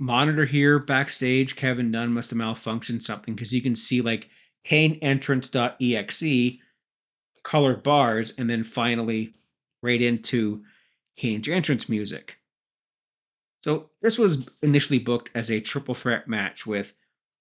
monitor 0.02 0.46
here 0.46 0.80
backstage, 0.80 1.56
Kevin 1.56 1.92
Dunn 1.92 2.12
must 2.12 2.32
have 2.32 2.40
malfunctioned 2.40 3.04
something 3.04 3.36
because 3.36 3.54
you 3.54 3.62
can 3.62 3.76
see 3.76 4.02
like 4.02 4.30
Kane 4.64 4.98
entrance.exe 5.02 6.58
colored 7.44 7.84
bars 7.84 8.34
and 8.38 8.50
then 8.50 8.64
finally 8.64 9.34
right 9.84 10.02
into 10.02 10.64
Kane's 11.16 11.48
entrance 11.48 11.88
music. 11.88 12.38
So 13.62 13.92
this 14.02 14.18
was 14.18 14.50
initially 14.64 14.98
booked 14.98 15.30
as 15.36 15.52
a 15.52 15.62
triple 15.62 15.94
threat 15.94 16.28
match 16.28 16.66
with 16.66 16.94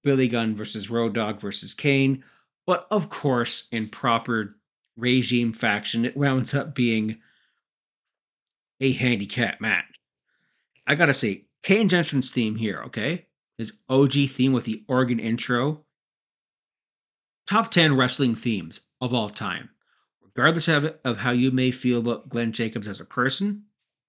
Billy 0.05 0.29
Gunn 0.29 0.55
versus 0.55 0.91
Road 0.91 1.15
Dogg 1.15 1.41
versus 1.41 1.73
Kane, 1.73 2.23
but 2.67 2.87
of 2.91 3.09
course, 3.09 3.69
in 3.73 3.89
proper 3.89 4.57
regime 4.97 5.55
faction, 5.55 6.05
it 6.05 6.17
wound 6.17 6.55
up 6.55 6.75
being 6.75 7.17
a 8.81 8.93
handicap 8.93 9.63
match. 9.63 9.87
I 10.87 10.95
gotta 10.95 11.15
say, 11.15 11.45
Kane's 11.63 11.93
entrance 11.93 12.31
theme 12.31 12.57
here, 12.57 12.83
okay? 12.87 13.27
His 13.59 13.79
OG 13.89 14.13
theme 14.29 14.53
with 14.53 14.65
the 14.65 14.85
organ 14.89 15.21
intro. 15.21 15.85
Top 17.47 17.71
10 17.71 17.97
wrestling 17.97 18.35
themes 18.35 18.81
of 19.01 19.13
all 19.13 19.29
time. 19.29 19.69
Regardless 20.23 20.69
of, 20.69 20.97
of 21.05 21.19
how 21.19 21.33
you 21.33 21.51
may 21.51 21.71
feel 21.71 21.99
about 21.99 22.29
Glenn 22.29 22.53
Jacobs 22.53 22.89
as 22.89 23.01
a 23.01 23.05
person, 23.05 23.65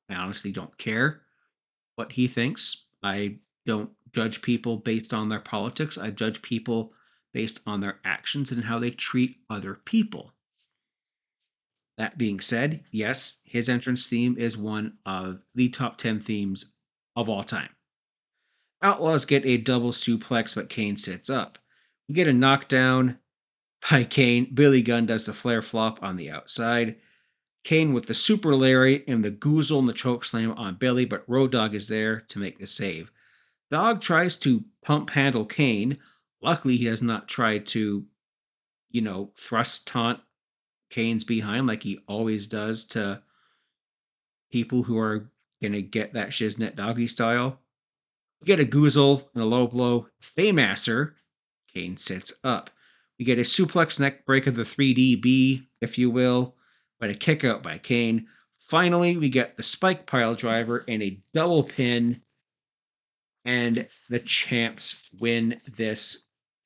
I 0.10 0.16
honestly 0.16 0.52
don't 0.52 0.78
care 0.78 1.22
what 1.96 2.12
he 2.14 2.28
thinks. 2.28 2.86
I 3.04 3.38
don't 3.66 3.90
judge 4.14 4.42
people 4.42 4.78
based 4.78 5.14
on 5.14 5.30
their 5.30 5.40
politics. 5.40 5.98
I 5.98 6.12
judge 6.12 6.42
people 6.42 6.94
based 7.34 7.60
on 7.66 7.82
their 7.82 8.00
actions 8.06 8.52
and 8.52 8.64
how 8.64 8.80
they 8.80 8.92
treat 8.92 9.38
other 9.50 9.76
people. 9.76 10.34
That 11.98 12.18
being 12.18 12.40
said, 12.40 12.84
yes, 12.92 13.42
his 13.44 13.70
entrance 13.70 14.08
theme 14.08 14.38
is 14.38 14.58
one 14.58 14.98
of 15.06 15.42
the 15.56 15.70
top 15.70 15.98
10 15.98 16.20
themes 16.20 16.74
of 17.16 17.30
all 17.30 17.44
time. 17.44 17.70
Outlaws 18.82 19.26
get 19.26 19.46
a 19.46 19.58
double 19.58 19.92
suplex, 19.92 20.56
but 20.56 20.70
Kane 20.70 20.98
sits 20.98 21.30
up. 21.30 21.60
We 22.08 22.16
get 22.16 22.28
a 22.28 22.34
knockdown 22.34 23.20
by 23.90 24.04
Kane. 24.04 24.54
Billy 24.54 24.82
Gunn 24.82 25.06
does 25.06 25.26
the 25.26 25.34
flare 25.34 25.62
flop 25.62 26.02
on 26.02 26.16
the 26.16 26.30
outside. 26.30 26.98
Kane 27.64 27.94
with 27.94 28.08
the 28.08 28.16
super 28.16 28.56
Larry 28.56 29.04
and 29.08 29.24
the 29.24 29.32
goozle 29.32 29.80
and 29.80 29.88
the 29.88 29.94
choke 29.94 30.26
slam 30.26 30.52
on 30.54 30.76
Billy, 30.76 31.06
but 31.06 31.30
Road 31.30 31.52
Dogg 31.52 31.76
is 31.76 31.88
there 31.88 32.22
to 32.22 32.40
make 32.40 32.58
the 32.58 32.66
save. 32.66 33.12
Dog 33.70 34.02
tries 34.02 34.36
to 34.38 34.66
pump 34.84 35.12
handle 35.12 35.46
Kane. 35.46 35.98
Luckily, 36.42 36.76
he 36.76 36.86
does 36.86 37.04
not 37.04 37.28
try 37.28 37.60
to, 37.60 38.06
you 38.90 39.02
know, 39.02 39.32
thrust 39.38 39.88
taunt 39.88 40.20
Kane's 40.90 41.24
behind 41.24 41.68
like 41.68 41.84
he 41.84 42.00
always 42.08 42.48
does 42.48 42.84
to 42.88 43.22
people 44.52 44.84
who 44.84 44.98
are 44.98 45.31
to 45.70 45.82
get 45.82 46.14
that 46.14 46.30
Shiznet 46.30 46.76
doggy 46.76 47.08
style. 47.08 47.60
We 48.42 48.46
get 48.46 48.60
a 48.60 48.66
goozle 48.66 49.28
and 49.34 49.44
a 49.44 49.46
low 49.46 49.68
blow. 49.68 50.08
Fameasser. 50.22 51.14
Kane 51.74 51.98
sits 51.98 52.34
up. 52.44 52.70
We 53.20 53.26
get 53.26 53.38
a 53.38 53.44
suplex 53.44 54.00
neck 54.00 54.26
break 54.26 54.48
of 54.48 54.56
the 54.56 54.64
3DB, 54.64 55.68
if 55.80 55.98
you 55.98 56.10
will, 56.10 56.56
but 57.00 57.12
a 57.12 57.14
kick 57.14 57.44
out 57.44 57.62
by 57.62 57.78
Kane. 57.78 58.28
Finally, 58.68 59.18
we 59.18 59.30
get 59.30 59.56
the 59.56 59.64
spike 59.64 60.08
pile 60.08 60.34
driver 60.34 60.84
and 60.88 61.04
a 61.04 61.22
double 61.34 61.64
pin, 61.64 62.22
and 63.46 63.88
the 64.10 64.20
champs 64.20 65.10
win 65.20 65.62
this 65.76 66.26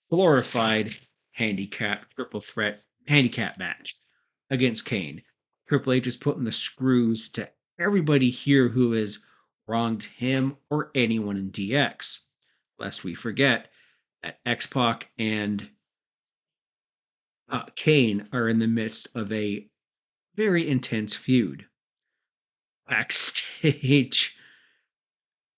glorified 0.09 0.95
handicap 1.31 2.05
triple 2.15 2.39
threat 2.39 2.81
handicap 3.07 3.57
match 3.59 3.95
against 4.49 4.85
Kane. 4.85 5.21
Triple 5.67 5.93
H 5.93 6.07
is 6.07 6.15
putting 6.15 6.43
the 6.43 6.51
screws 6.51 7.29
to 7.31 7.49
everybody 7.79 8.29
here 8.29 8.69
who 8.69 8.93
has 8.93 9.19
wronged 9.67 10.03
him 10.03 10.57
or 10.69 10.91
anyone 10.95 11.37
in 11.37 11.51
DX. 11.51 12.25
Lest 12.77 13.03
we 13.03 13.15
forget 13.15 13.69
that 14.23 14.39
X 14.45 14.67
Pac 14.67 15.09
and 15.17 15.69
uh, 17.49 17.63
Kane 17.75 18.27
are 18.33 18.49
in 18.49 18.59
the 18.59 18.67
midst 18.67 19.15
of 19.15 19.31
a 19.31 19.67
very 20.35 20.67
intense 20.67 21.15
feud. 21.15 21.65
Backstage 22.87 24.35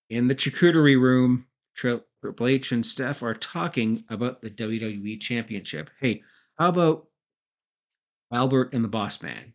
in 0.08 0.28
the 0.28 0.34
charcuterie 0.34 1.00
room, 1.00 1.46
Tri- 1.74 2.00
Triple 2.22 2.46
H 2.46 2.72
and 2.72 2.84
Steph 2.84 3.22
are 3.22 3.34
talking 3.34 4.04
about 4.08 4.40
the 4.40 4.50
WWE 4.50 5.20
Championship. 5.20 5.90
Hey, 6.00 6.22
how 6.58 6.68
about 6.68 7.06
Albert 8.32 8.72
and 8.72 8.84
the 8.84 8.88
Boss 8.88 9.22
Man 9.22 9.54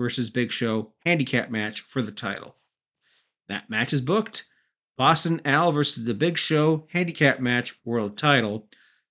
versus 0.00 0.30
Big 0.30 0.50
Show 0.50 0.94
handicap 1.04 1.50
match 1.50 1.82
for 1.82 2.00
the 2.00 2.10
title? 2.10 2.56
That 3.50 3.68
match 3.68 3.92
is 3.92 4.00
booked. 4.00 4.46
Boston 4.96 5.42
Al 5.44 5.72
versus 5.72 6.04
the 6.06 6.14
Big 6.14 6.38
Show 6.38 6.86
handicap 6.90 7.38
match 7.38 7.78
world 7.84 8.16
title. 8.16 8.66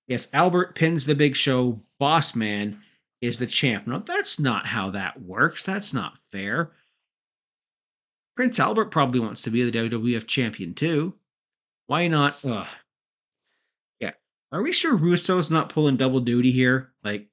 If 0.08 0.26
Albert 0.32 0.74
pins 0.74 1.06
the 1.06 1.14
Big 1.14 1.36
Show, 1.36 1.80
Boss 2.00 2.34
Man 2.34 2.82
is 3.20 3.38
the 3.38 3.46
champ. 3.46 3.86
No, 3.86 4.00
that's 4.00 4.40
not 4.40 4.66
how 4.66 4.90
that 4.90 5.22
works. 5.22 5.64
That's 5.64 5.94
not 5.94 6.18
fair. 6.24 6.72
Prince 8.34 8.58
Albert 8.58 8.86
probably 8.86 9.20
wants 9.20 9.42
to 9.42 9.50
be 9.50 9.62
the 9.62 9.78
WWF 9.78 10.26
champion 10.26 10.74
too. 10.74 11.14
Why 11.86 12.08
not? 12.08 12.44
Ugh. 12.44 12.66
Yeah. 14.00 14.12
Are 14.50 14.62
we 14.62 14.72
sure 14.72 14.96
Russo's 14.96 15.50
not 15.50 15.68
pulling 15.68 15.96
double 15.96 16.20
duty 16.20 16.50
here? 16.50 16.90
Like, 17.04 17.29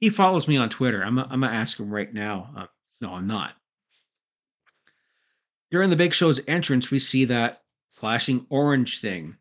he 0.00 0.10
follows 0.10 0.48
me 0.48 0.56
on 0.56 0.68
Twitter. 0.68 1.02
I'm, 1.02 1.18
I'm 1.18 1.40
to 1.40 1.46
ask 1.46 1.78
him 1.78 1.90
right 1.92 2.12
now. 2.12 2.50
Uh, 2.56 2.66
no, 3.00 3.14
I'm 3.14 3.26
not. 3.26 3.52
During 5.70 5.90
the 5.90 5.96
Big 5.96 6.14
Show's 6.14 6.40
entrance, 6.46 6.90
we 6.90 6.98
see 6.98 7.24
that 7.26 7.62
flashing 7.90 8.46
orange 8.50 9.00
thing 9.00 9.36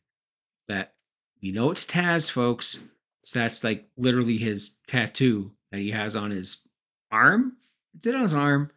that 0.67 0.93
we 1.41 1.51
know 1.51 1.71
it's 1.71 1.85
Taz, 1.85 2.29
folks. 2.29 2.83
So 3.23 3.39
that's 3.39 3.63
like 3.63 3.87
literally 3.97 4.37
his 4.37 4.77
tattoo 4.87 5.51
that 5.71 5.79
he 5.79 5.91
has 5.91 6.15
on 6.15 6.31
his 6.31 6.67
arm. 7.11 7.57
Is 7.99 8.07
it 8.07 8.15
on 8.15 8.21
his 8.21 8.33
arm? 8.33 8.71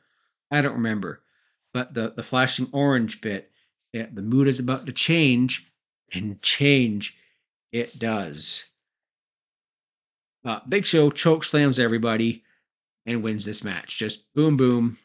I 0.51 0.63
don't 0.63 0.75
remember. 0.75 1.23
But 1.73 1.95
the, 1.95 2.13
the 2.17 2.23
flashing 2.23 2.69
orange 2.73 3.21
bit, 3.21 3.51
yeah, 3.93 4.07
the 4.13 4.23
mood 4.23 4.49
is 4.49 4.59
about 4.59 4.87
to 4.87 4.93
change, 4.93 5.71
and 6.13 6.41
change 6.43 7.19
it 7.73 7.99
does. 7.99 8.65
Uh, 10.47 10.61
Big 10.69 10.87
Show 10.87 11.11
choke 11.11 11.43
slams 11.43 11.81
everybody 11.81 12.45
and 13.05 13.23
wins 13.23 13.45
this 13.45 13.65
match. 13.65 13.99
Just 13.99 14.33
boom, 14.33 14.57
boom. 14.57 14.97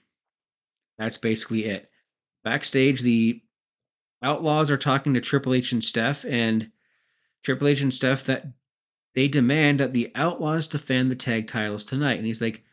That's 0.99 1.17
basically 1.17 1.65
it. 1.65 1.89
Backstage, 2.43 3.01
the 3.01 3.41
Outlaws 4.21 4.69
are 4.69 4.77
talking 4.77 5.15
to 5.15 5.21
Triple 5.21 5.55
H 5.55 5.71
and 5.71 5.83
Steph, 5.83 6.25
and 6.25 6.71
Triple 7.43 7.67
H 7.69 7.81
and 7.81 7.93
Steph 7.93 8.25
that 8.25 8.45
they 9.15 9.27
demand 9.27 9.79
that 9.79 9.93
the 9.93 10.11
Outlaws 10.13 10.67
defend 10.67 11.09
the 11.09 11.15
tag 11.15 11.47
titles 11.47 11.83
tonight. 11.83 12.17
And 12.17 12.25
he's 12.25 12.41
like, 12.41 12.63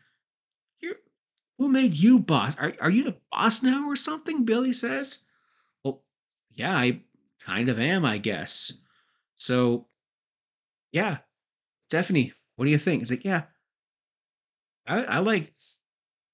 you 0.79 0.95
who 1.57 1.69
made 1.69 1.95
you 1.95 2.19
boss? 2.19 2.55
Are, 2.57 2.73
are 2.79 2.91
you 2.91 3.03
the 3.03 3.17
boss 3.31 3.63
now 3.63 3.89
or 3.89 3.95
something? 3.95 4.45
Billy 4.45 4.73
says. 4.73 5.25
Well, 5.83 6.03
yeah, 6.53 6.77
I 6.77 7.01
kind 7.43 7.67
of 7.67 7.79
am, 7.79 8.05
I 8.05 8.19
guess. 8.19 8.73
So, 9.33 9.87
yeah, 10.91 11.17
Stephanie, 11.89 12.33
what 12.59 12.65
do 12.65 12.71
you 12.71 12.77
think? 12.77 12.99
He's 12.99 13.09
like, 13.09 13.23
yeah, 13.23 13.43
I, 14.85 15.03
I 15.03 15.19
like 15.19 15.53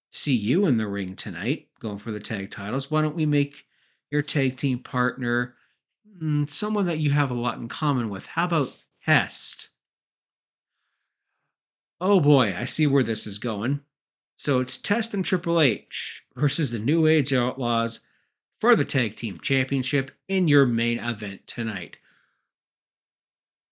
see 0.09 0.33
you 0.33 0.65
in 0.65 0.77
the 0.77 0.87
ring 0.87 1.15
tonight, 1.15 1.67
going 1.79 1.99
for 1.99 2.11
the 2.11 2.19
tag 2.19 2.49
titles. 2.49 2.89
Why 2.89 3.03
don't 3.03 3.15
we 3.15 3.27
make 3.27 3.65
your 4.09 4.23
tag 4.23 4.57
team 4.57 4.79
partner 4.79 5.53
mm, 6.19 6.49
someone 6.49 6.87
that 6.87 6.97
you 6.97 7.11
have 7.11 7.29
a 7.29 7.35
lot 7.35 7.59
in 7.59 7.67
common 7.67 8.09
with? 8.09 8.25
How 8.25 8.45
about 8.45 8.75
Hest? 9.01 9.69
Oh 12.01 12.19
boy, 12.19 12.55
I 12.57 12.65
see 12.65 12.87
where 12.87 13.03
this 13.03 13.27
is 13.27 13.37
going. 13.37 13.81
So 14.35 14.61
it's 14.61 14.79
Test 14.79 15.13
and 15.13 15.23
Triple 15.23 15.61
H 15.61 16.23
versus 16.35 16.71
the 16.71 16.79
New 16.79 17.05
Age 17.05 17.33
Outlaws 17.33 17.99
for 18.59 18.75
the 18.75 18.83
Tag 18.83 19.15
Team 19.15 19.37
Championship 19.41 20.09
in 20.27 20.47
your 20.47 20.65
main 20.65 20.97
event 20.97 21.45
tonight. 21.45 21.99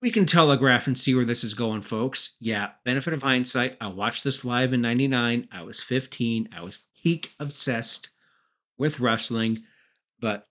We 0.03 0.11
can 0.11 0.25
telegraph 0.25 0.87
and 0.87 0.99
see 0.99 1.15
where 1.15 1.23
this 1.23 1.45
is 1.45 1.53
going, 1.53 1.81
folks. 1.81 2.35
Yeah, 2.41 2.71
benefit 2.83 3.13
of 3.13 3.23
hindsight. 3.23 3.77
I 3.79 3.87
watched 3.87 4.25
this 4.25 4.43
live 4.43 4.73
in 4.73 4.81
99. 4.81 5.47
I 5.49 5.61
was 5.61 5.79
15. 5.79 6.49
I 6.53 6.61
was 6.61 6.79
peak 7.01 7.31
obsessed 7.39 8.09
with 8.77 8.99
wrestling, 8.99 9.63
but 10.19 10.49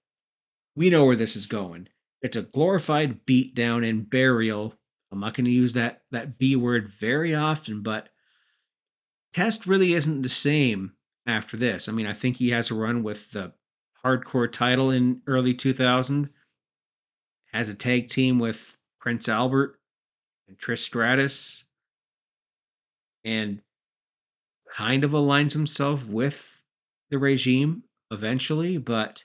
we 0.75 0.89
know 0.89 1.05
where 1.05 1.17
this 1.17 1.37
is 1.37 1.45
going. 1.45 1.89
It's 2.23 2.39
a 2.39 2.45
glorified 2.45 3.27
beatdown 3.27 3.87
and 3.87 4.09
burial. 4.09 4.75
I'm 5.11 5.21
not 5.21 5.35
going 5.35 5.45
to 5.45 5.51
use 5.51 5.75
that, 5.75 6.05
that 6.13 6.39
B 6.39 6.57
word 6.57 6.89
very 6.89 7.35
often, 7.35 7.83
but 7.83 8.09
Test 9.35 9.67
really 9.67 9.93
isn't 9.93 10.23
the 10.23 10.31
same 10.31 10.95
after 11.27 11.59
this. 11.59 11.91
I 11.91 11.93
mean, 11.93 12.07
I 12.07 12.15
think 12.15 12.37
he 12.37 12.49
has 12.53 12.71
a 12.71 12.75
run 12.75 13.03
with 13.03 13.31
the 13.33 13.53
hardcore 14.03 14.51
title 14.51 14.93
in 14.93 15.21
early 15.27 15.53
2000, 15.53 16.31
has 17.53 17.69
a 17.69 17.75
tag 17.75 18.09
team 18.09 18.39
with 18.39 18.79
Prince 19.03 19.29
Albert 19.29 19.81
and 20.49 20.57
Trish 20.57 20.79
Stratus, 20.79 21.65
and 23.25 23.61
kind 24.75 25.03
of 25.03 25.11
aligns 25.11 25.53
himself 25.53 26.09
with 26.09 26.63
the 27.11 27.19
regime 27.19 27.83
eventually, 28.13 28.79
but 28.79 29.25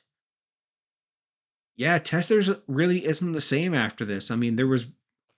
yeah, 1.76 2.00
Testers 2.00 2.50
really 2.68 3.06
isn't 3.06 3.32
the 3.32 3.40
same 3.40 3.76
after 3.76 4.04
this. 4.04 4.32
I 4.32 4.36
mean, 4.36 4.56
there 4.56 4.68
was 4.68 4.88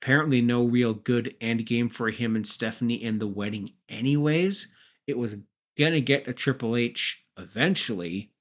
apparently 0.02 0.42
no 0.42 0.64
real 0.64 0.94
good 0.94 1.36
end 1.42 1.66
game 1.66 1.90
for 1.90 2.10
him 2.10 2.38
and 2.38 2.48
Stephanie 2.48 3.04
in 3.04 3.20
the 3.20 3.28
wedding, 3.28 3.74
anyways. 3.90 4.74
It 5.06 5.18
was 5.18 5.36
gonna 5.78 6.00
get 6.00 6.30
a 6.30 6.34
Triple 6.34 6.78
H 6.78 7.26
eventually. 7.38 8.32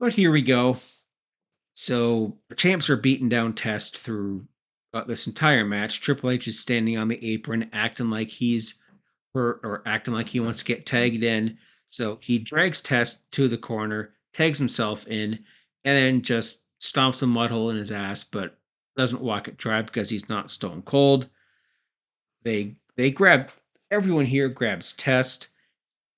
But 0.00 0.14
here 0.14 0.32
we 0.32 0.42
go. 0.42 0.78
So 1.74 2.38
champs 2.56 2.90
are 2.90 2.96
beating 2.96 3.28
down 3.28 3.54
Test 3.54 3.98
through 3.98 4.46
uh, 4.94 5.04
this 5.04 5.26
entire 5.26 5.64
match. 5.64 6.00
Triple 6.00 6.30
H 6.30 6.48
is 6.48 6.58
standing 6.58 6.98
on 6.98 7.08
the 7.08 7.24
apron, 7.24 7.70
acting 7.72 8.10
like 8.10 8.28
he's 8.28 8.82
hurt 9.34 9.60
or 9.64 9.82
acting 9.86 10.14
like 10.14 10.28
he 10.28 10.40
wants 10.40 10.60
to 10.60 10.66
get 10.66 10.86
tagged 10.86 11.22
in. 11.22 11.58
So 11.88 12.18
he 12.22 12.38
drags 12.38 12.80
Test 12.80 13.30
to 13.32 13.48
the 13.48 13.58
corner, 13.58 14.14
tags 14.32 14.58
himself 14.58 15.06
in, 15.06 15.38
and 15.84 15.96
then 15.96 16.22
just 16.22 16.66
stomps 16.80 17.22
a 17.22 17.26
mud 17.26 17.50
hole 17.50 17.70
in 17.70 17.76
his 17.76 17.92
ass, 17.92 18.24
but 18.24 18.58
doesn't 18.96 19.22
walk 19.22 19.48
it 19.48 19.56
dry 19.56 19.80
because 19.82 20.10
he's 20.10 20.28
not 20.28 20.50
stone 20.50 20.82
cold. 20.82 21.28
They 22.42 22.76
they 22.96 23.10
grab 23.10 23.50
everyone 23.90 24.26
here 24.26 24.48
grabs 24.48 24.92
Test. 24.92 25.48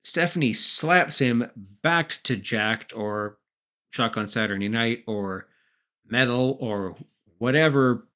Stephanie 0.00 0.52
slaps 0.52 1.18
him 1.18 1.50
back 1.82 2.10
to 2.24 2.36
Jakked 2.36 2.92
or 2.94 3.38
Shotgun 3.94 4.26
Saturday 4.26 4.68
Night 4.68 5.04
or 5.06 5.46
Metal 6.06 6.58
or 6.60 6.96
whatever 7.38 8.08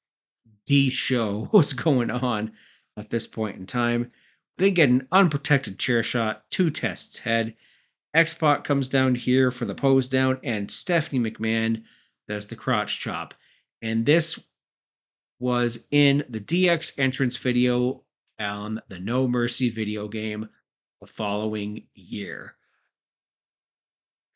D 0.65 0.89
show 0.89 1.49
was 1.53 1.73
going 1.73 2.11
on 2.11 2.51
at 2.97 3.09
this 3.09 3.25
point 3.25 3.57
in 3.57 3.65
time. 3.65 4.11
They 4.57 4.71
get 4.71 4.89
an 4.89 5.07
unprotected 5.11 5.79
chair 5.79 6.03
shot 6.03 6.49
to 6.51 6.69
Test's 6.69 7.19
head. 7.19 7.55
X 8.13 8.33
Pac 8.33 8.65
comes 8.65 8.89
down 8.89 9.15
here 9.15 9.51
for 9.51 9.65
the 9.65 9.75
pose 9.75 10.09
down, 10.09 10.39
and 10.43 10.69
Stephanie 10.69 11.31
McMahon 11.31 11.83
does 12.27 12.47
the 12.47 12.55
crotch 12.55 12.99
chop. 12.99 13.33
And 13.81 14.05
this 14.05 14.43
was 15.39 15.87
in 15.91 16.25
the 16.27 16.41
DX 16.41 16.99
entrance 16.99 17.37
video 17.37 18.03
on 18.37 18.81
the 18.89 18.99
No 18.99 19.27
Mercy 19.27 19.69
video 19.69 20.09
game 20.09 20.49
the 20.99 21.07
following 21.07 21.87
year. 21.93 22.55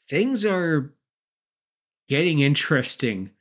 Things 0.08 0.46
are 0.46 0.94
getting 2.14 2.42
interesting 2.42 3.32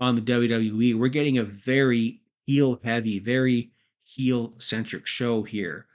on 0.00 0.14
the 0.14 0.20
WWE. 0.20 0.98
We're 0.98 1.08
getting 1.08 1.38
a 1.38 1.44
very 1.44 2.20
heel 2.44 2.78
heavy, 2.84 3.18
very 3.18 3.70
heel 4.02 4.52
centric 4.58 5.06
show 5.06 5.44
here. 5.44 5.86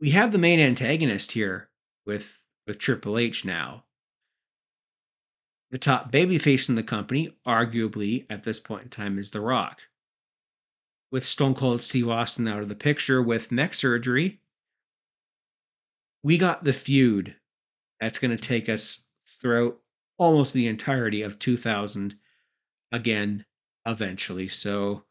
We 0.00 0.08
have 0.12 0.32
the 0.32 0.38
main 0.38 0.58
antagonist 0.58 1.32
here 1.32 1.68
with 2.06 2.40
with 2.66 2.78
Triple 2.78 3.18
H 3.18 3.44
now. 3.44 3.84
The 5.70 5.76
top 5.76 6.10
babyface 6.10 6.70
in 6.70 6.76
the 6.76 6.82
company, 6.82 7.36
arguably 7.46 8.24
at 8.30 8.42
this 8.42 8.58
point 8.58 8.84
in 8.84 8.88
time, 8.88 9.18
is 9.18 9.28
The 9.28 9.40
Rock. 9.42 9.80
With 11.12 11.26
Stone 11.26 11.56
Cold 11.56 11.82
Steve 11.82 12.08
Austin 12.08 12.48
out 12.48 12.62
of 12.62 12.70
the 12.70 12.74
picture 12.74 13.20
with 13.20 13.52
neck 13.52 13.74
surgery, 13.74 14.40
we 16.22 16.38
got 16.38 16.64
the 16.64 16.72
feud 16.72 17.36
that's 18.00 18.18
going 18.18 18.34
to 18.34 18.42
take 18.42 18.70
us 18.70 19.08
throughout 19.42 19.78
almost 20.20 20.52
the 20.52 20.68
entirety 20.68 21.22
of 21.22 21.38
2000 21.38 22.14
again 22.92 23.44
eventually. 23.86 24.46
So 24.46 25.02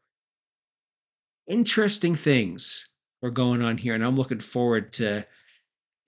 interesting 1.48 2.14
things 2.14 2.90
are 3.24 3.32
going 3.32 3.64
on 3.64 3.78
here, 3.78 3.96
and 3.96 4.06
I'm 4.06 4.16
looking 4.16 4.40
forward 4.40 4.94
to 4.94 5.26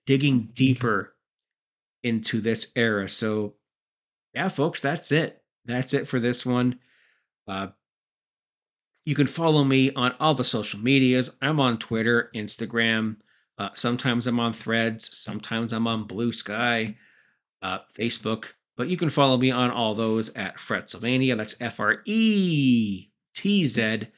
digging 0.06 0.50
deeper 0.54 1.14
into 2.04 2.40
this 2.40 2.72
era. 2.76 3.08
So, 3.08 3.54
yeah, 4.34 4.48
folks, 4.48 4.80
that's 4.80 5.10
it. 5.10 5.42
That's 5.64 5.94
it 5.94 6.06
for 6.06 6.20
this 6.20 6.46
one. 6.46 6.78
Uh, 7.48 7.68
you 9.04 9.16
can 9.16 9.26
follow 9.26 9.64
me 9.64 9.92
on 9.94 10.14
all 10.20 10.34
the 10.34 10.44
social 10.44 10.78
medias. 10.78 11.36
I'm 11.42 11.58
on 11.58 11.78
Twitter, 11.78 12.30
Instagram. 12.36 13.16
Uh, 13.58 13.70
sometimes 13.74 14.28
I'm 14.28 14.38
on 14.38 14.52
Threads. 14.52 15.16
Sometimes 15.16 15.72
I'm 15.72 15.88
on 15.88 16.04
Blue 16.04 16.32
Sky, 16.32 16.96
uh, 17.62 17.80
Facebook. 17.98 18.52
But 18.76 18.88
you 18.88 18.96
can 18.96 19.10
follow 19.10 19.36
me 19.36 19.50
on 19.50 19.70
all 19.70 19.94
those 19.94 20.34
at 20.34 20.56
Fretzlemania. 20.56 21.36
That's 21.36 21.60
F 21.60 21.78
R 21.78 22.02
E 22.06 23.08
T 23.34 23.66
Z 23.66 24.08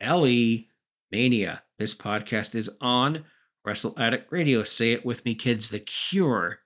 L 0.00 0.26
E 0.26 0.68
Mania. 1.12 1.62
This 1.78 1.94
podcast 1.94 2.54
is 2.54 2.70
on 2.80 3.24
Wrestle 3.64 3.94
Addict 3.98 4.32
Radio. 4.32 4.62
Say 4.62 4.92
it 4.92 5.04
with 5.04 5.24
me, 5.24 5.34
kids. 5.34 5.68
The 5.68 5.80
cure 5.80 6.60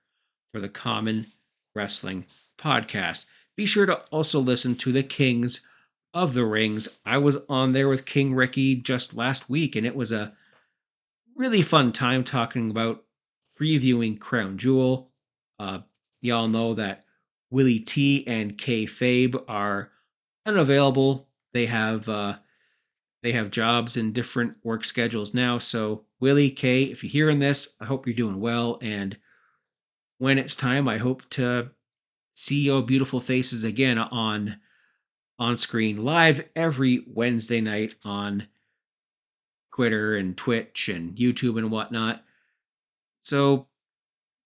for 0.51 0.61
the 0.61 0.69
common 0.69 1.27
wrestling 1.75 2.25
podcast. 2.57 3.25
Be 3.55 3.65
sure 3.65 3.85
to 3.85 3.95
also 4.11 4.39
listen 4.39 4.75
to 4.75 4.91
the 4.91 5.03
Kings 5.03 5.67
of 6.13 6.33
the 6.33 6.45
Rings. 6.45 6.99
I 7.05 7.17
was 7.17 7.37
on 7.49 7.73
there 7.73 7.89
with 7.89 8.05
King 8.05 8.33
Ricky 8.33 8.75
just 8.75 9.15
last 9.15 9.49
week, 9.49 9.75
and 9.75 9.85
it 9.85 9.95
was 9.95 10.11
a 10.11 10.33
really 11.35 11.61
fun 11.61 11.91
time 11.91 12.23
talking 12.23 12.69
about 12.71 13.03
previewing 13.59 14.19
Crown 14.19 14.57
Jewel. 14.57 15.11
Uh, 15.59 15.79
y'all 16.21 16.47
know 16.47 16.73
that 16.75 17.03
Willie 17.51 17.79
T 17.79 18.25
and 18.27 18.57
K 18.57 18.85
Fabe 18.85 19.41
are 19.47 19.91
unavailable. 20.45 21.27
They 21.53 21.65
have 21.65 22.07
uh, 22.07 22.37
they 23.23 23.31
have 23.31 23.51
jobs 23.51 23.97
and 23.97 24.13
different 24.13 24.55
work 24.63 24.85
schedules 24.85 25.33
now. 25.33 25.57
So 25.57 26.05
Willie 26.19 26.51
K, 26.51 26.83
if 26.83 27.03
you're 27.03 27.11
hearing 27.11 27.39
this, 27.39 27.75
I 27.81 27.85
hope 27.85 28.05
you're 28.05 28.15
doing 28.15 28.39
well. 28.39 28.77
And 28.81 29.17
when 30.19 30.37
it's 30.37 30.55
time, 30.55 30.87
I 30.87 30.97
hope 30.97 31.27
to 31.31 31.71
see 32.33 32.61
your 32.61 32.81
beautiful 32.81 33.19
faces 33.19 33.63
again 33.63 33.97
on 33.97 34.57
on 35.39 35.57
screen 35.57 36.03
live 36.03 36.45
every 36.55 37.05
Wednesday 37.07 37.61
night 37.61 37.95
on 38.03 38.45
Twitter 39.73 40.17
and 40.17 40.37
Twitch 40.37 40.89
and 40.89 41.15
YouTube 41.15 41.57
and 41.57 41.71
whatnot. 41.71 42.23
So, 43.21 43.67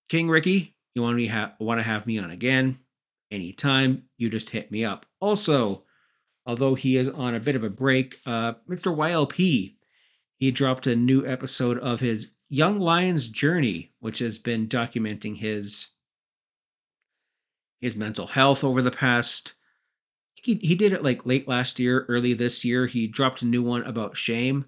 King 0.08 0.30
Ricky, 0.30 0.78
you 0.94 1.02
want 1.02 1.18
me 1.18 1.26
ha- 1.26 1.54
want 1.60 1.80
to 1.80 1.84
have 1.84 2.06
me 2.06 2.20
on 2.20 2.30
again 2.30 2.78
anytime? 3.34 4.04
You 4.18 4.30
just 4.30 4.50
hit 4.50 4.72
me 4.72 4.86
up. 4.86 5.06
Also, 5.20 5.84
although 6.46 6.76
he 6.76 6.98
is 6.98 7.10
on 7.10 7.36
a 7.36 7.40
bit 7.40 7.56
of 7.56 7.64
a 7.64 7.70
break, 7.70 8.20
uh, 8.26 8.54
Mr. 8.70 8.96
YLP, 8.96 9.76
he 10.38 10.52
dropped 10.52 10.88
a 10.88 10.96
new 10.96 11.26
episode 11.26 11.78
of 11.80 12.00
his 12.00 12.34
Young 12.50 12.80
Lion's 12.80 13.28
Journey, 13.28 13.92
which 14.00 14.20
has 14.20 14.38
been 14.38 14.68
documenting 14.68 15.38
his 15.38 15.88
his 17.82 17.96
mental 17.98 18.28
health 18.28 18.64
over 18.64 18.82
the 18.82 18.92
past 18.92 19.56
he, 20.44 20.56
he 20.56 20.76
did 20.76 20.92
it 20.92 21.04
like 21.04 21.26
late 21.26 21.48
last 21.48 21.80
year, 21.80 22.06
early 22.10 22.34
this 22.34 22.66
year. 22.66 22.86
He 22.86 23.08
dropped 23.08 23.42
a 23.42 23.46
new 23.46 23.64
one 23.64 23.84
about 23.84 24.18
shame. 24.18 24.66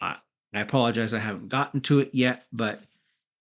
I, 0.00 0.16
I 0.54 0.60
apologize, 0.60 1.12
I 1.12 1.18
haven't 1.18 1.48
gotten 1.48 1.80
to 1.82 1.98
it 1.98 2.10
yet, 2.12 2.46
but 2.52 2.80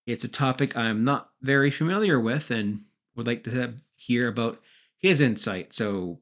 it's 0.07 0.23
a 0.23 0.29
topic 0.29 0.75
I'm 0.75 1.03
not 1.03 1.29
very 1.41 1.69
familiar 1.69 2.19
with 2.19 2.49
and 2.49 2.81
would 3.15 3.27
like 3.27 3.43
to 3.43 3.51
hear 3.97 4.27
about 4.27 4.61
his 4.97 5.21
insight. 5.21 5.73
So, 5.73 6.19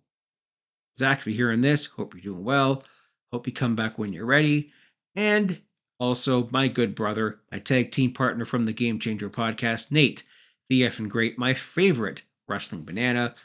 Zach, 0.98 1.20
if 1.20 1.28
you're 1.28 1.36
hearing 1.36 1.62
this, 1.62 1.86
hope 1.86 2.14
you're 2.14 2.22
doing 2.22 2.44
well. 2.44 2.84
Hope 3.32 3.48
you 3.48 3.54
come 3.54 3.76
back 3.76 3.98
when 4.00 4.14
you're 4.14 4.26
ready. 4.26 4.72
And 5.16 5.62
also, 6.00 6.50
my 6.52 6.68
good 6.68 6.96
brother, 6.96 7.40
my 7.52 7.60
tag 7.60 7.92
team 7.92 8.12
partner 8.12 8.46
from 8.46 8.66
the 8.66 8.74
Game 8.74 9.00
Changer 9.00 9.30
podcast, 9.30 9.92
Nate, 9.92 10.24
the 10.70 10.82
effing 10.82 11.08
great, 11.10 11.38
my 11.38 11.54
favorite 11.54 12.24
wrestling 12.48 12.84
banana, 12.84 13.36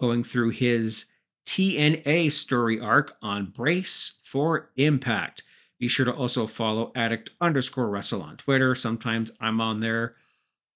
going 0.00 0.22
through 0.22 0.50
his 0.50 1.06
TNA 1.46 2.30
story 2.32 2.80
arc 2.80 3.16
on 3.22 3.46
Brace 3.46 4.20
for 4.24 4.70
Impact. 4.76 5.42
Be 5.78 5.88
sure 5.88 6.06
to 6.06 6.12
also 6.12 6.46
follow 6.46 6.92
addict 6.94 7.30
underscore 7.40 7.88
wrestle 7.88 8.22
on 8.22 8.36
Twitter. 8.36 8.74
Sometimes 8.74 9.30
I'm 9.40 9.60
on 9.60 9.80
there 9.80 10.16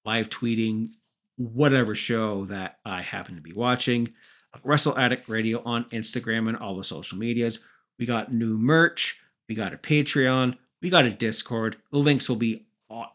live 0.04 0.30
tweeting 0.30 0.92
whatever 1.40 1.94
show 1.94 2.44
that 2.44 2.78
I 2.84 3.00
happen 3.00 3.34
to 3.34 3.40
be 3.40 3.54
watching. 3.54 4.12
Wrestle 4.62 4.98
Addict 4.98 5.26
Radio 5.28 5.62
on 5.64 5.84
Instagram 5.86 6.48
and 6.48 6.56
all 6.56 6.76
the 6.76 6.84
social 6.84 7.16
medias. 7.16 7.64
We 7.98 8.04
got 8.04 8.32
new 8.32 8.58
merch. 8.58 9.20
We 9.48 9.54
got 9.54 9.72
a 9.72 9.78
Patreon. 9.78 10.56
We 10.82 10.90
got 10.90 11.06
a 11.06 11.10
Discord. 11.10 11.76
The 11.92 11.98
links 11.98 12.28
will 12.28 12.36
be 12.36 12.66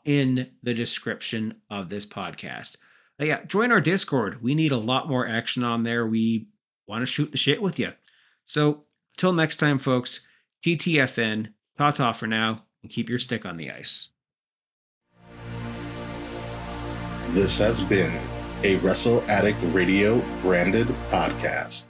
in 0.05 0.49
the 0.63 0.73
description 0.73 1.55
of 1.69 1.89
this 1.89 2.05
podcast. 2.05 2.77
But 3.19 3.27
yeah, 3.27 3.43
join 3.45 3.71
our 3.71 3.81
Discord. 3.81 4.41
We 4.41 4.55
need 4.55 4.71
a 4.71 4.77
lot 4.77 5.07
more 5.07 5.27
action 5.27 5.63
on 5.63 5.83
there. 5.83 6.07
We 6.07 6.47
want 6.87 7.01
to 7.01 7.05
shoot 7.05 7.31
the 7.31 7.37
shit 7.37 7.61
with 7.61 7.77
you. 7.77 7.91
So, 8.45 8.85
till 9.17 9.33
next 9.33 9.57
time, 9.57 9.77
folks, 9.77 10.27
TTFN, 10.65 11.53
ta 11.77 11.91
ta 11.91 12.11
for 12.11 12.27
now, 12.27 12.63
and 12.81 12.91
keep 12.91 13.09
your 13.09 13.19
stick 13.19 13.45
on 13.45 13.57
the 13.57 13.71
ice. 13.71 14.09
This 17.35 17.59
has 17.59 17.81
been 17.83 18.17
a 18.63 18.77
Wrestle 18.77 19.21
Addict 19.27 19.57
Radio 19.73 20.23
branded 20.41 20.87
podcast. 21.11 21.87